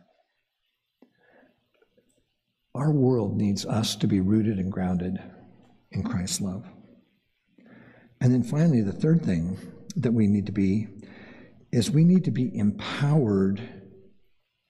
Our 2.74 2.92
world 2.92 3.38
needs 3.38 3.66
us 3.66 3.96
to 3.98 4.08
be 4.08 4.20
rooted 4.20 4.58
and 4.58 4.72
grounded 4.72 5.18
in 5.92 6.04
Christ's 6.04 6.42
love. 6.42 6.66
And 8.20 8.34
then 8.34 8.44
finally, 8.44 8.82
the 8.82 8.92
third 8.92 9.24
thing 9.24 9.58
that 9.96 10.14
we 10.14 10.28
need 10.28 10.48
to 10.48 10.52
be 10.52 10.88
is 11.72 11.92
we 11.92 12.04
need 12.04 12.26
to 12.26 12.32
be 12.32 12.58
empowered, 12.58 13.62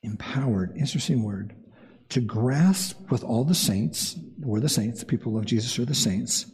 empowered, 0.06 0.76
interesting 0.78 1.24
word, 1.24 1.56
to 2.10 2.22
grasp 2.22 3.12
with 3.12 3.24
all 3.24 3.44
the 3.44 3.56
saints, 3.56 4.18
we're 4.40 4.60
the 4.60 4.70
saints, 4.70 5.00
the 5.00 5.06
people 5.06 5.38
of 5.38 5.46
Jesus 5.46 5.78
are 5.80 5.86
the 5.86 5.96
saints, 5.96 6.46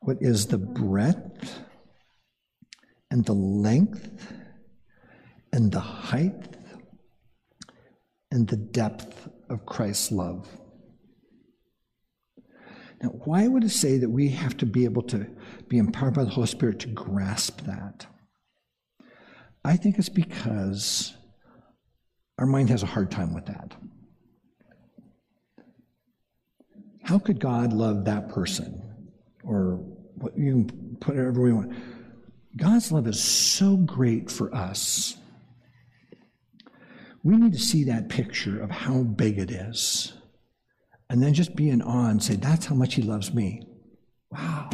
what 0.00 0.16
is 0.20 0.46
the 0.46 0.58
breadth 0.58 1.60
and 3.10 3.24
the 3.24 3.34
length 3.34 4.32
and 5.52 5.70
the 5.70 5.80
height 5.80 6.56
and 8.30 8.48
the 8.48 8.56
depth 8.56 9.28
of 9.50 9.66
Christ's 9.66 10.10
love. 10.10 10.48
Now, 13.02 13.10
why 13.10 13.46
would 13.48 13.64
it 13.64 13.70
say 13.70 13.98
that 13.98 14.08
we 14.08 14.30
have 14.30 14.56
to 14.58 14.66
be 14.66 14.84
able 14.84 15.02
to 15.04 15.26
be 15.68 15.76
empowered 15.76 16.14
by 16.14 16.24
the 16.24 16.30
Holy 16.30 16.46
Spirit 16.46 16.78
to 16.80 16.88
grasp 16.88 17.60
that? 17.66 18.06
I 19.64 19.76
think 19.76 19.98
it's 19.98 20.08
because 20.08 21.14
our 22.42 22.46
mind 22.46 22.68
has 22.70 22.82
a 22.82 22.86
hard 22.86 23.10
time 23.10 23.32
with 23.32 23.46
that. 23.46 23.74
How 27.04 27.18
could 27.18 27.38
God 27.38 27.72
love 27.72 28.04
that 28.06 28.28
person? 28.28 28.82
Or 29.44 29.76
what, 30.16 30.36
you 30.36 30.52
can 30.52 30.96
put 31.00 31.14
it 31.14 31.20
wherever 31.20 31.40
we 31.40 31.52
want. 31.52 31.72
God's 32.56 32.90
love 32.92 33.06
is 33.06 33.22
so 33.22 33.76
great 33.76 34.30
for 34.30 34.54
us 34.54 35.16
we 37.24 37.36
need 37.36 37.52
to 37.52 37.58
see 37.58 37.84
that 37.84 38.08
picture 38.08 38.60
of 38.60 38.70
how 38.70 39.02
big 39.02 39.38
it 39.38 39.50
is. 39.50 40.12
And 41.08 41.22
then 41.22 41.34
just 41.34 41.54
be 41.54 41.68
in 41.68 41.82
awe 41.82 42.08
and 42.08 42.22
say, 42.22 42.36
that's 42.36 42.66
how 42.66 42.74
much 42.74 42.94
he 42.94 43.02
loves 43.02 43.32
me. 43.32 43.62
Wow. 44.30 44.70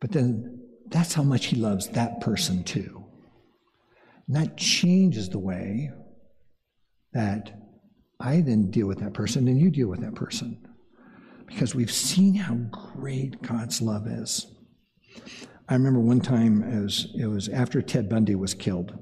But 0.00 0.12
then 0.12 0.60
that's 0.88 1.14
how 1.14 1.22
much 1.22 1.46
he 1.46 1.56
loves 1.56 1.88
that 1.88 2.20
person 2.20 2.62
too. 2.64 3.04
And 4.26 4.36
that 4.36 4.56
changes 4.56 5.28
the 5.28 5.38
way 5.38 5.90
that 7.14 7.58
I 8.20 8.40
then 8.40 8.70
deal 8.70 8.86
with 8.86 8.98
that 8.98 9.14
person 9.14 9.48
and 9.48 9.58
you 9.58 9.70
deal 9.70 9.88
with 9.88 10.00
that 10.00 10.14
person. 10.14 10.60
Because 11.46 11.74
we've 11.74 11.92
seen 11.92 12.34
how 12.34 12.54
great 12.54 13.40
God's 13.42 13.80
love 13.80 14.06
is. 14.06 14.46
I 15.68 15.74
remember 15.74 16.00
one 16.00 16.20
time 16.20 16.82
was, 16.82 17.12
it 17.18 17.26
was 17.26 17.48
after 17.48 17.80
Ted 17.80 18.08
Bundy 18.08 18.34
was 18.34 18.54
killed 18.54 18.98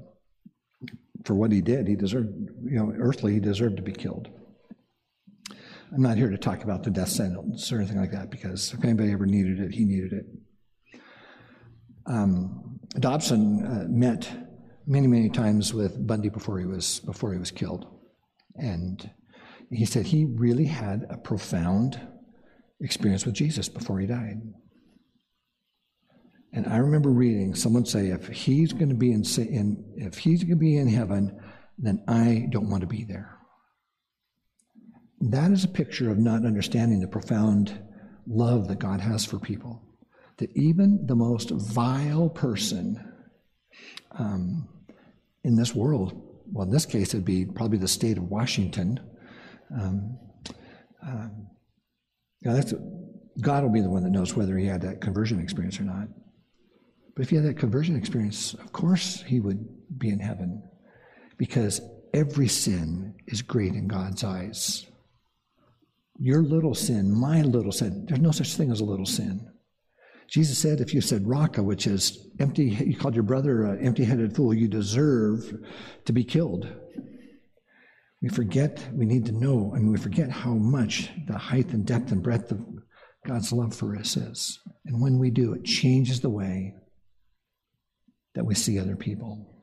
for 1.25 1.35
what 1.35 1.53
he 1.53 1.61
did. 1.61 1.89
He 1.89 1.97
deserved, 1.97 2.29
you 2.65 2.77
know, 2.77 2.93
earthly, 2.99 3.35
he 3.35 3.41
deserved 3.41 3.77
to 3.77 3.83
be 3.83 3.93
killed. 3.93 4.29
I'm 5.95 6.03
not 6.03 6.17
here 6.17 6.31
to 6.31 6.39
talk 6.39 6.65
about 6.65 6.85
the 6.85 6.91
death 6.91 7.11
sentence 7.11 7.71
or 7.71 7.79
anything 7.79 7.99
like 7.99 8.13
that 8.13 8.31
because 8.31 8.73
if 8.73 8.83
anybody 8.83 9.13
ever 9.13 9.27
needed 9.27 9.61
it, 9.61 9.75
he 9.75 9.85
needed 9.85 10.13
it. 10.13 11.01
Um, 12.07 12.81
Dobson 12.99 13.65
uh, 13.65 13.87
met 13.89 14.29
many, 14.87 15.07
many 15.07 15.29
times 15.29 15.75
with 15.75 16.07
Bundy 16.07 16.29
before 16.29 16.59
he 16.59 16.67
was 16.67 17.01
before 17.01 17.33
he 17.33 17.39
was 17.39 17.51
killed, 17.51 17.87
and 18.55 19.11
he 19.71 19.85
said 19.85 20.07
he 20.07 20.25
really 20.25 20.67
had 20.67 21.07
a 21.09 21.17
profound 21.17 22.01
experience 22.81 23.25
with 23.25 23.35
Jesus 23.35 23.69
before 23.69 24.01
he 24.01 24.07
died. 24.07 24.41
And 26.53 26.67
I 26.67 26.77
remember 26.77 27.11
reading 27.11 27.55
someone 27.55 27.87
say, 27.87 28.09
if 28.09 28.29
he's 28.29 28.73
going 28.73 28.91
to 28.91 28.95
be 28.95 29.13
in, 29.13 29.25
in 29.39 29.85
if 29.97 30.19
he's 30.19 30.45
going 30.45 30.59
to 30.59 30.61
be 30.61 30.77
in 30.77 30.89
heaven, 30.89 31.41
then 31.79 32.05
I 32.07 32.47
don't 32.51 32.69
want 32.69 32.83
to 32.83 32.87
be 32.87 33.05
there. 33.05 33.39
That 35.21 35.51
is 35.53 35.65
a 35.65 35.69
picture 35.69 36.11
of 36.11 36.19
not 36.19 36.45
understanding 36.45 37.01
the 37.01 37.09
profound 37.09 37.79
love 38.27 38.69
that 38.69 38.79
God 38.81 39.01
has 39.01 39.25
for 39.25 39.39
people. 39.39 39.83
That 40.39 40.55
even 40.55 41.07
the 41.07 41.15
most 41.15 41.51
vile 41.51 42.29
person 42.29 43.13
um, 44.11 44.69
in 45.45 45.57
this 45.57 45.75
world, 45.75 46.32
well, 46.53 46.67
in 46.67 46.73
this 46.73 46.87
case, 46.87 47.15
it'd 47.15 47.25
be 47.25 47.47
probably 47.47 47.79
the 47.79 47.89
state 47.89 48.19
of 48.19 48.25
Washington. 48.25 49.01
Um, 49.75 50.19
um, 51.03 51.47
that's 52.43 52.75
God 53.41 53.63
will 53.63 53.71
be 53.71 53.81
the 53.81 53.89
one 53.89 54.03
that 54.03 54.11
knows 54.11 54.37
whether 54.37 54.57
he 54.59 54.67
had 54.67 54.83
that 54.83 55.01
conversion 55.01 55.41
experience 55.41 55.81
or 55.81 55.85
not. 55.85 56.09
But 57.15 57.23
if 57.23 57.31
he 57.31 57.37
had 57.37 57.47
that 57.47 57.59
conversion 57.59 57.97
experience, 57.97 58.55
of 58.55 58.73
course 58.73 59.23
he 59.23 59.41
would 59.41 59.67
be 59.99 60.11
in 60.11 60.19
heaven 60.19 60.63
because 61.39 61.81
every 62.13 62.49
sin 62.49 63.15
is 63.27 63.41
great 63.43 63.73
in 63.75 63.89
God's 63.89 64.25
eyes. 64.25 64.87
Your 66.19 66.43
little 66.43 66.75
sin, 66.75 67.11
my 67.11 67.43
little 67.43 67.73
sin, 67.73 68.05
there's 68.07 68.21
no 68.21 68.31
such 68.31 68.55
thing 68.55 68.71
as 68.71 68.81
a 68.81 68.85
little 68.85 69.07
sin. 69.07 69.51
Jesus 70.33 70.57
said, 70.57 70.81
if 70.81 70.95
you 70.95 71.03
said 71.03 71.29
raka, 71.29 71.63
which 71.63 71.87
is 71.87 72.27
empty, 72.41 72.65
you 72.65 72.97
called 72.97 73.15
your 73.15 73.23
brother 73.23 73.65
an 73.65 73.85
empty 73.85 74.03
headed 74.03 74.35
fool, 74.35 74.55
you 74.55 74.67
deserve 74.67 75.53
to 76.07 76.13
be 76.15 76.25
killed. 76.25 76.67
We 78.23 78.31
forget, 78.31 78.83
we 78.95 79.05
need 79.05 79.27
to 79.27 79.33
know, 79.33 79.73
I 79.75 79.79
mean, 79.79 79.93
we 79.93 79.99
forget 79.99 80.31
how 80.31 80.55
much 80.55 81.11
the 81.27 81.37
height 81.37 81.69
and 81.75 81.85
depth 81.85 82.13
and 82.13 82.23
breadth 82.23 82.51
of 82.51 82.65
God's 83.27 83.53
love 83.53 83.75
for 83.75 83.95
us 83.95 84.17
is. 84.17 84.59
And 84.87 85.03
when 85.03 85.19
we 85.19 85.31
do, 85.31 85.53
it 85.53 85.65
changes 85.65 86.23
the 86.23 86.31
way 86.31 86.77
that 88.35 88.47
we 88.47 88.55
see 88.55 88.79
other 88.79 88.97
people. 88.97 89.55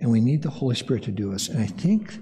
And 0.00 0.10
we 0.10 0.20
need 0.20 0.42
the 0.42 0.50
Holy 0.50 0.74
Spirit 0.74 1.04
to 1.04 1.12
do 1.12 1.32
us. 1.32 1.48
And 1.48 1.60
I 1.60 1.66
think 1.66 2.18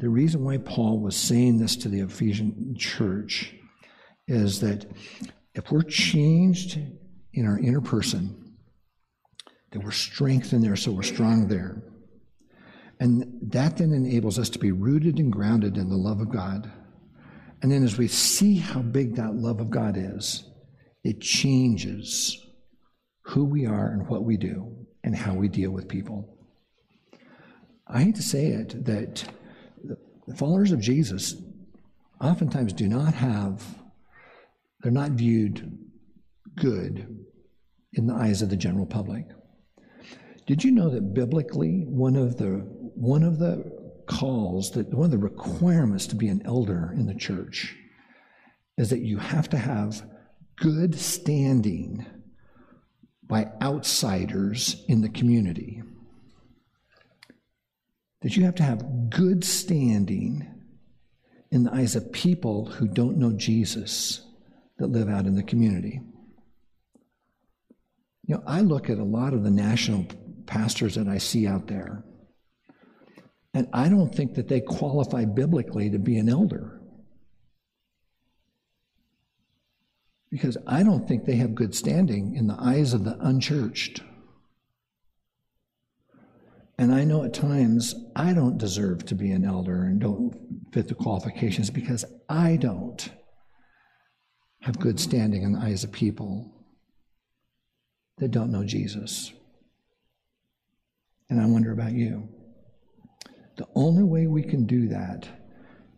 the 0.00 0.10
reason 0.10 0.44
why 0.44 0.58
Paul 0.58 1.00
was 1.00 1.16
saying 1.16 1.60
this 1.60 1.76
to 1.76 1.88
the 1.88 2.00
Ephesian 2.00 2.74
church 2.76 3.54
is 4.28 4.60
that 4.60 4.84
if 5.54 5.70
we're 5.70 5.82
changed 5.82 6.78
in 7.32 7.46
our 7.46 7.58
inner 7.58 7.80
person, 7.80 8.54
that 9.72 9.82
we're 9.82 9.90
strengthened 9.90 10.64
there, 10.64 10.76
so 10.76 10.90
we're 10.90 11.02
strong 11.02 11.48
there. 11.48 11.82
And 12.98 13.38
that 13.50 13.78
then 13.78 13.92
enables 13.92 14.38
us 14.38 14.50
to 14.50 14.58
be 14.58 14.72
rooted 14.72 15.18
and 15.18 15.32
grounded 15.32 15.76
in 15.76 15.88
the 15.88 15.96
love 15.96 16.20
of 16.20 16.30
God. 16.30 16.70
And 17.62 17.70
then 17.70 17.82
as 17.82 17.96
we 17.96 18.08
see 18.08 18.56
how 18.56 18.80
big 18.80 19.16
that 19.16 19.34
love 19.34 19.60
of 19.60 19.70
God 19.70 19.96
is, 19.96 20.44
it 21.02 21.20
changes 21.20 22.46
who 23.22 23.44
we 23.44 23.66
are 23.66 23.88
and 23.90 24.08
what 24.08 24.24
we 24.24 24.36
do 24.36 24.86
and 25.02 25.16
how 25.16 25.34
we 25.34 25.48
deal 25.48 25.70
with 25.70 25.88
people. 25.88 26.36
I 27.86 28.02
hate 28.02 28.16
to 28.16 28.22
say 28.22 28.46
it 28.46 28.84
that 28.84 29.24
the 30.26 30.36
followers 30.36 30.72
of 30.72 30.80
Jesus 30.80 31.34
oftentimes 32.20 32.72
do 32.72 32.86
not 32.86 33.14
have, 33.14 33.62
they're 34.82 34.92
not 34.92 35.12
viewed 35.12 35.78
good 36.56 37.24
in 37.92 38.06
the 38.06 38.14
eyes 38.14 38.42
of 38.42 38.50
the 38.50 38.56
general 38.56 38.86
public. 38.86 39.26
Did 40.46 40.64
you 40.64 40.72
know 40.72 40.90
that 40.90 41.14
biblically 41.14 41.84
one 41.86 42.16
of 42.16 42.36
the 42.36 42.66
one 42.94 43.22
of 43.22 43.38
the 43.38 43.78
calls 44.06 44.72
that 44.72 44.92
one 44.92 45.04
of 45.04 45.10
the 45.10 45.18
requirements 45.18 46.06
to 46.08 46.16
be 46.16 46.28
an 46.28 46.42
elder 46.44 46.92
in 46.96 47.06
the 47.06 47.14
church 47.14 47.76
is 48.76 48.90
that 48.90 49.00
you 49.00 49.18
have 49.18 49.48
to 49.50 49.56
have 49.56 50.02
good 50.56 50.98
standing 50.98 52.04
by 53.22 53.46
outsiders 53.62 54.84
in 54.88 55.00
the 55.02 55.08
community. 55.08 55.82
That 58.22 58.36
you 58.36 58.44
have 58.44 58.56
to 58.56 58.62
have 58.62 59.10
good 59.10 59.44
standing 59.44 60.46
in 61.50 61.62
the 61.62 61.72
eyes 61.72 61.94
of 61.94 62.12
people 62.12 62.66
who 62.66 62.88
don't 62.88 63.18
know 63.18 63.32
Jesus 63.32 64.26
that 64.80 64.88
live 64.88 65.08
out 65.08 65.26
in 65.26 65.34
the 65.34 65.42
community. 65.42 66.00
You 68.26 68.34
know, 68.34 68.42
I 68.46 68.60
look 68.60 68.90
at 68.90 68.98
a 68.98 69.04
lot 69.04 69.32
of 69.32 69.44
the 69.44 69.50
national 69.50 70.06
pastors 70.46 70.96
that 70.96 71.08
I 71.08 71.18
see 71.18 71.46
out 71.46 71.68
there, 71.68 72.04
and 73.54 73.68
I 73.72 73.88
don't 73.88 74.14
think 74.14 74.34
that 74.34 74.48
they 74.48 74.60
qualify 74.60 75.24
biblically 75.24 75.90
to 75.90 75.98
be 75.98 76.18
an 76.18 76.28
elder. 76.28 76.80
because 80.30 80.56
I 80.66 80.82
don't 80.82 81.06
think 81.06 81.24
they 81.24 81.36
have 81.36 81.54
good 81.54 81.74
standing 81.74 82.36
in 82.36 82.46
the 82.46 82.56
eyes 82.58 82.94
of 82.94 83.04
the 83.04 83.18
unchurched. 83.20 84.00
And 86.78 86.94
I 86.94 87.04
know 87.04 87.24
at 87.24 87.34
times 87.34 87.94
I 88.16 88.32
don't 88.32 88.56
deserve 88.56 89.04
to 89.06 89.14
be 89.14 89.32
an 89.32 89.44
elder 89.44 89.82
and 89.82 90.00
don't 90.00 90.34
fit 90.72 90.88
the 90.88 90.94
qualifications 90.94 91.68
because 91.68 92.04
I 92.28 92.56
don't 92.56 93.10
have 94.60 94.78
good 94.78 95.00
standing 95.00 95.42
in 95.42 95.52
the 95.52 95.58
eyes 95.58 95.84
of 95.84 95.92
people 95.92 96.50
that 98.18 98.30
don't 98.30 98.52
know 98.52 98.64
Jesus. 98.64 99.32
And 101.28 101.40
I 101.40 101.46
wonder 101.46 101.72
about 101.72 101.92
you. 101.92 102.28
The 103.56 103.66
only 103.74 104.02
way 104.02 104.26
we 104.26 104.42
can 104.42 104.66
do 104.66 104.88
that 104.88 105.28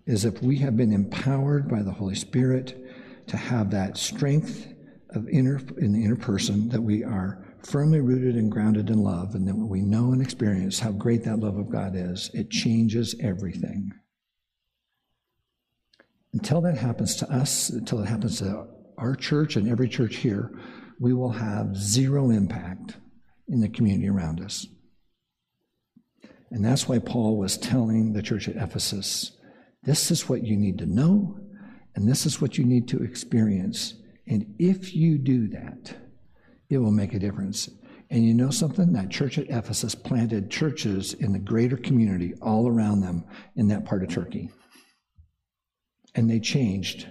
is 0.06 0.24
if 0.24 0.42
we 0.42 0.58
have 0.58 0.76
been 0.76 0.92
empowered 0.92 1.68
by 1.68 1.82
the 1.82 1.92
Holy 1.92 2.14
Spirit 2.14 2.78
to 3.28 3.36
have 3.36 3.70
that 3.70 3.96
strength 3.96 4.68
of 5.10 5.28
inner 5.28 5.60
in 5.78 5.92
the 5.92 6.04
inner 6.04 6.16
person 6.16 6.68
that 6.70 6.82
we 6.82 7.04
are 7.04 7.44
firmly 7.62 8.00
rooted 8.00 8.34
and 8.34 8.50
grounded 8.50 8.90
in 8.90 8.98
love, 8.98 9.34
and 9.36 9.46
that 9.46 9.54
we 9.54 9.80
know 9.80 10.12
and 10.12 10.20
experience 10.20 10.80
how 10.80 10.90
great 10.90 11.22
that 11.24 11.38
love 11.38 11.56
of 11.56 11.70
God 11.70 11.92
is, 11.94 12.30
it 12.34 12.50
changes 12.50 13.14
everything. 13.20 13.92
Until 16.32 16.60
that 16.62 16.78
happens 16.78 17.16
to 17.16 17.30
us, 17.30 17.68
until 17.68 18.00
it 18.00 18.08
happens 18.08 18.38
to 18.38 18.66
our 18.96 19.14
church 19.14 19.56
and 19.56 19.68
every 19.68 19.88
church 19.88 20.16
here, 20.16 20.50
we 20.98 21.12
will 21.12 21.32
have 21.32 21.76
zero 21.76 22.30
impact 22.30 22.96
in 23.48 23.60
the 23.60 23.68
community 23.68 24.08
around 24.08 24.40
us. 24.40 24.66
And 26.50 26.64
that's 26.64 26.88
why 26.88 26.98
Paul 26.98 27.38
was 27.38 27.58
telling 27.58 28.12
the 28.12 28.22
church 28.22 28.48
at 28.48 28.56
Ephesus 28.56 29.36
this 29.84 30.12
is 30.12 30.28
what 30.28 30.44
you 30.44 30.56
need 30.56 30.78
to 30.78 30.86
know, 30.86 31.36
and 31.96 32.08
this 32.08 32.24
is 32.24 32.40
what 32.40 32.56
you 32.56 32.64
need 32.64 32.86
to 32.88 33.02
experience. 33.02 33.94
And 34.28 34.54
if 34.58 34.94
you 34.94 35.18
do 35.18 35.48
that, 35.48 35.94
it 36.70 36.78
will 36.78 36.92
make 36.92 37.14
a 37.14 37.18
difference. 37.18 37.68
And 38.08 38.24
you 38.24 38.32
know 38.32 38.50
something? 38.50 38.92
That 38.92 39.10
church 39.10 39.38
at 39.38 39.50
Ephesus 39.50 39.96
planted 39.96 40.50
churches 40.50 41.14
in 41.14 41.32
the 41.32 41.38
greater 41.40 41.76
community 41.76 42.34
all 42.40 42.68
around 42.68 43.00
them 43.00 43.24
in 43.56 43.68
that 43.68 43.84
part 43.84 44.04
of 44.04 44.10
Turkey. 44.10 44.50
And 46.14 46.30
they 46.30 46.40
changed. 46.40 47.08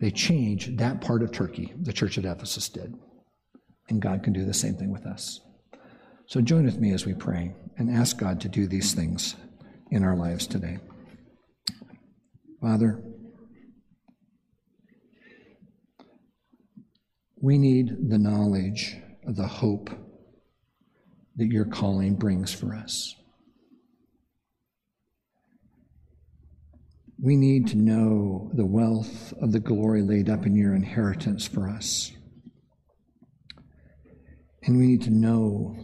They 0.00 0.10
changed 0.10 0.78
that 0.78 1.00
part 1.00 1.22
of 1.22 1.32
Turkey, 1.32 1.72
the 1.80 1.92
church 1.92 2.18
at 2.18 2.24
Ephesus 2.24 2.68
did. 2.68 2.94
And 3.88 4.02
God 4.02 4.22
can 4.22 4.32
do 4.32 4.44
the 4.44 4.54
same 4.54 4.74
thing 4.74 4.90
with 4.90 5.06
us. 5.06 5.40
So 6.26 6.40
join 6.40 6.64
with 6.64 6.78
me 6.78 6.92
as 6.92 7.06
we 7.06 7.14
pray 7.14 7.54
and 7.76 7.90
ask 7.90 8.18
God 8.18 8.40
to 8.40 8.48
do 8.48 8.66
these 8.66 8.94
things 8.94 9.36
in 9.90 10.02
our 10.02 10.16
lives 10.16 10.46
today. 10.46 10.78
Father, 12.60 13.02
We 17.42 17.58
need 17.58 18.08
the 18.08 18.20
knowledge 18.20 18.96
of 19.26 19.34
the 19.34 19.48
hope 19.48 19.90
that 21.34 21.48
your 21.48 21.64
calling 21.64 22.14
brings 22.14 22.54
for 22.54 22.72
us. 22.72 23.16
We 27.22 27.36
need 27.36 27.68
to 27.68 27.76
know 27.76 28.50
the 28.52 28.66
wealth 28.66 29.32
of 29.40 29.52
the 29.52 29.60
glory 29.60 30.02
laid 30.02 30.28
up 30.28 30.44
in 30.44 30.56
your 30.56 30.74
inheritance 30.74 31.46
for 31.46 31.68
us. 31.68 32.10
And 34.64 34.76
we 34.76 34.88
need 34.88 35.02
to 35.02 35.10
know 35.10 35.76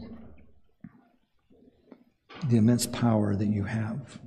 the 2.49 2.57
immense 2.57 2.89
power 2.89 3.37
that 3.37 3.47
you 3.47 3.63
have. 3.63 4.19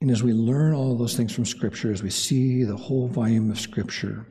And 0.00 0.10
as 0.10 0.24
we 0.24 0.32
learn 0.32 0.74
all 0.74 0.96
those 0.98 1.16
things 1.16 1.32
from 1.32 1.44
Scripture, 1.44 1.92
as 1.92 2.02
we 2.02 2.10
see 2.10 2.64
the 2.64 2.76
whole 2.76 3.06
volume 3.06 3.48
of 3.48 3.60
Scripture, 3.60 4.26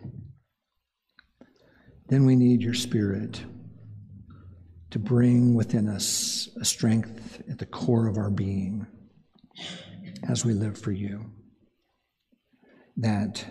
then 2.09 2.25
we 2.25 2.35
need 2.35 2.61
your 2.61 2.73
Spirit 2.73 3.41
to 4.91 4.99
bring 4.99 5.53
within 5.53 5.87
us 5.87 6.49
a 6.59 6.65
strength 6.65 7.41
at 7.49 7.59
the 7.59 7.65
core 7.65 8.07
of 8.07 8.17
our 8.17 8.29
being 8.29 8.85
as 10.28 10.45
we 10.45 10.54
live 10.54 10.78
for 10.78 10.91
you. 10.91 11.32
That 12.98 13.45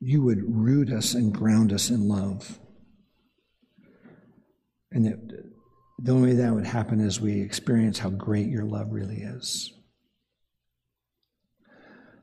you 0.00 0.22
would 0.22 0.42
root 0.46 0.90
us 0.90 1.14
and 1.14 1.32
ground 1.32 1.72
us 1.72 1.90
in 1.90 2.08
love. 2.08 2.58
And 4.92 5.06
that 5.06 5.44
the 5.98 6.12
only 6.12 6.30
way 6.30 6.36
that 6.36 6.54
would 6.54 6.66
happen 6.66 7.00
is 7.00 7.20
we 7.20 7.40
experience 7.40 7.98
how 7.98 8.10
great 8.10 8.48
your 8.48 8.64
love 8.64 8.88
really 8.90 9.16
is. 9.16 9.72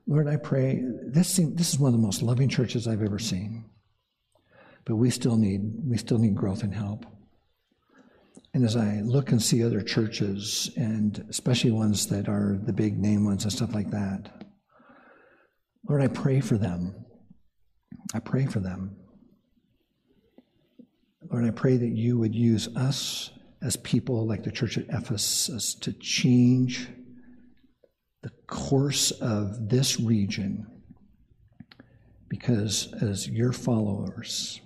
Lord, 0.06 0.28
I 0.28 0.36
pray, 0.36 0.82
this, 1.08 1.38
this 1.38 1.74
is 1.74 1.80
one 1.80 1.94
of 1.94 2.00
the 2.00 2.06
most 2.06 2.22
loving 2.22 2.50
churches 2.50 2.88
I've 2.88 3.02
ever 3.02 3.20
seen. 3.20 3.66
But 4.86 4.98
we 4.98 5.10
still 5.10 5.38
need, 5.38 5.62
we 5.86 5.98
still 5.98 6.18
need 6.18 6.36
growth 6.36 6.64
and 6.64 6.74
help. 6.74 7.06
And 8.54 8.64
as 8.64 8.76
I 8.76 9.02
look 9.04 9.32
and 9.32 9.42
see 9.42 9.64
other 9.64 9.82
churches, 9.82 10.70
and 10.78 11.26
especially 11.30 11.72
ones 11.72 12.08
that 12.08 12.30
are 12.30 12.60
the 12.64 12.74
big 12.74 13.00
name 13.00 13.26
ones 13.26 13.44
and 13.44 13.52
stuff 13.52 13.74
like 13.74 13.90
that, 13.92 14.46
Lord, 15.90 16.02
I 16.02 16.08
pray 16.08 16.40
for 16.40 16.58
them. 16.58 17.06
I 18.14 18.20
pray 18.20 18.46
for 18.46 18.60
them. 18.60 18.96
Lord, 21.32 21.46
I 21.46 21.52
pray 21.52 21.78
that 21.78 21.96
you 21.96 22.20
would 22.20 22.36
use 22.36 22.68
us 22.76 23.32
as 23.64 23.76
people 23.78 24.28
like 24.28 24.44
the 24.44 24.52
church 24.52 24.78
at 24.78 24.86
Ephesus 24.90 25.74
to 25.76 25.94
change 25.94 26.88
the 28.22 28.30
course 28.48 29.12
of 29.12 29.70
this 29.70 30.00
region 30.00 30.68
because 32.30 32.94
as 33.02 33.28
your 33.28 33.52
followers, 33.52 34.62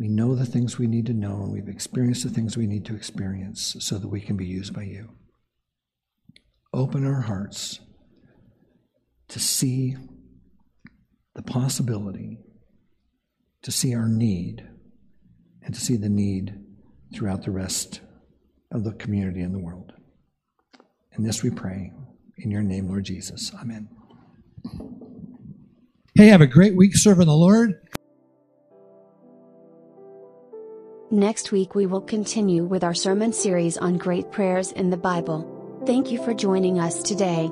we 0.00 0.08
know 0.08 0.34
the 0.34 0.46
things 0.46 0.78
we 0.78 0.86
need 0.86 1.04
to 1.04 1.12
know 1.12 1.42
and 1.42 1.52
we've 1.52 1.68
experienced 1.68 2.24
the 2.24 2.30
things 2.30 2.56
we 2.56 2.66
need 2.66 2.86
to 2.86 2.96
experience 2.96 3.76
so 3.80 3.98
that 3.98 4.08
we 4.08 4.18
can 4.18 4.34
be 4.34 4.46
used 4.46 4.72
by 4.72 4.82
you. 4.82 5.10
Open 6.72 7.06
our 7.06 7.20
hearts 7.20 7.80
to 9.28 9.38
see 9.38 9.94
the 11.34 11.42
possibility, 11.42 12.38
to 13.62 13.70
see 13.70 13.94
our 13.94 14.08
need, 14.08 14.66
and 15.62 15.74
to 15.74 15.80
see 15.80 15.98
the 15.98 16.08
need 16.08 16.58
throughout 17.14 17.42
the 17.42 17.50
rest 17.50 18.00
of 18.72 18.84
the 18.84 18.94
community 18.94 19.42
and 19.42 19.54
the 19.54 19.62
world. 19.62 19.92
In 21.12 21.24
this 21.24 21.42
we 21.42 21.50
pray. 21.50 21.92
In 22.38 22.50
your 22.50 22.62
name, 22.62 22.88
Lord 22.88 23.04
Jesus. 23.04 23.52
Amen. 23.60 23.90
Hey, 26.14 26.28
have 26.28 26.40
a 26.40 26.46
great 26.46 26.74
week 26.74 26.92
serving 26.96 27.26
the 27.26 27.34
Lord. 27.34 27.74
Next 31.12 31.50
week, 31.50 31.74
we 31.74 31.86
will 31.86 32.02
continue 32.02 32.62
with 32.62 32.84
our 32.84 32.94
sermon 32.94 33.32
series 33.32 33.76
on 33.76 33.98
great 33.98 34.30
prayers 34.30 34.70
in 34.70 34.90
the 34.90 34.96
Bible. 34.96 35.44
Thank 35.84 36.12
you 36.12 36.22
for 36.22 36.32
joining 36.32 36.78
us 36.78 37.02
today. 37.02 37.50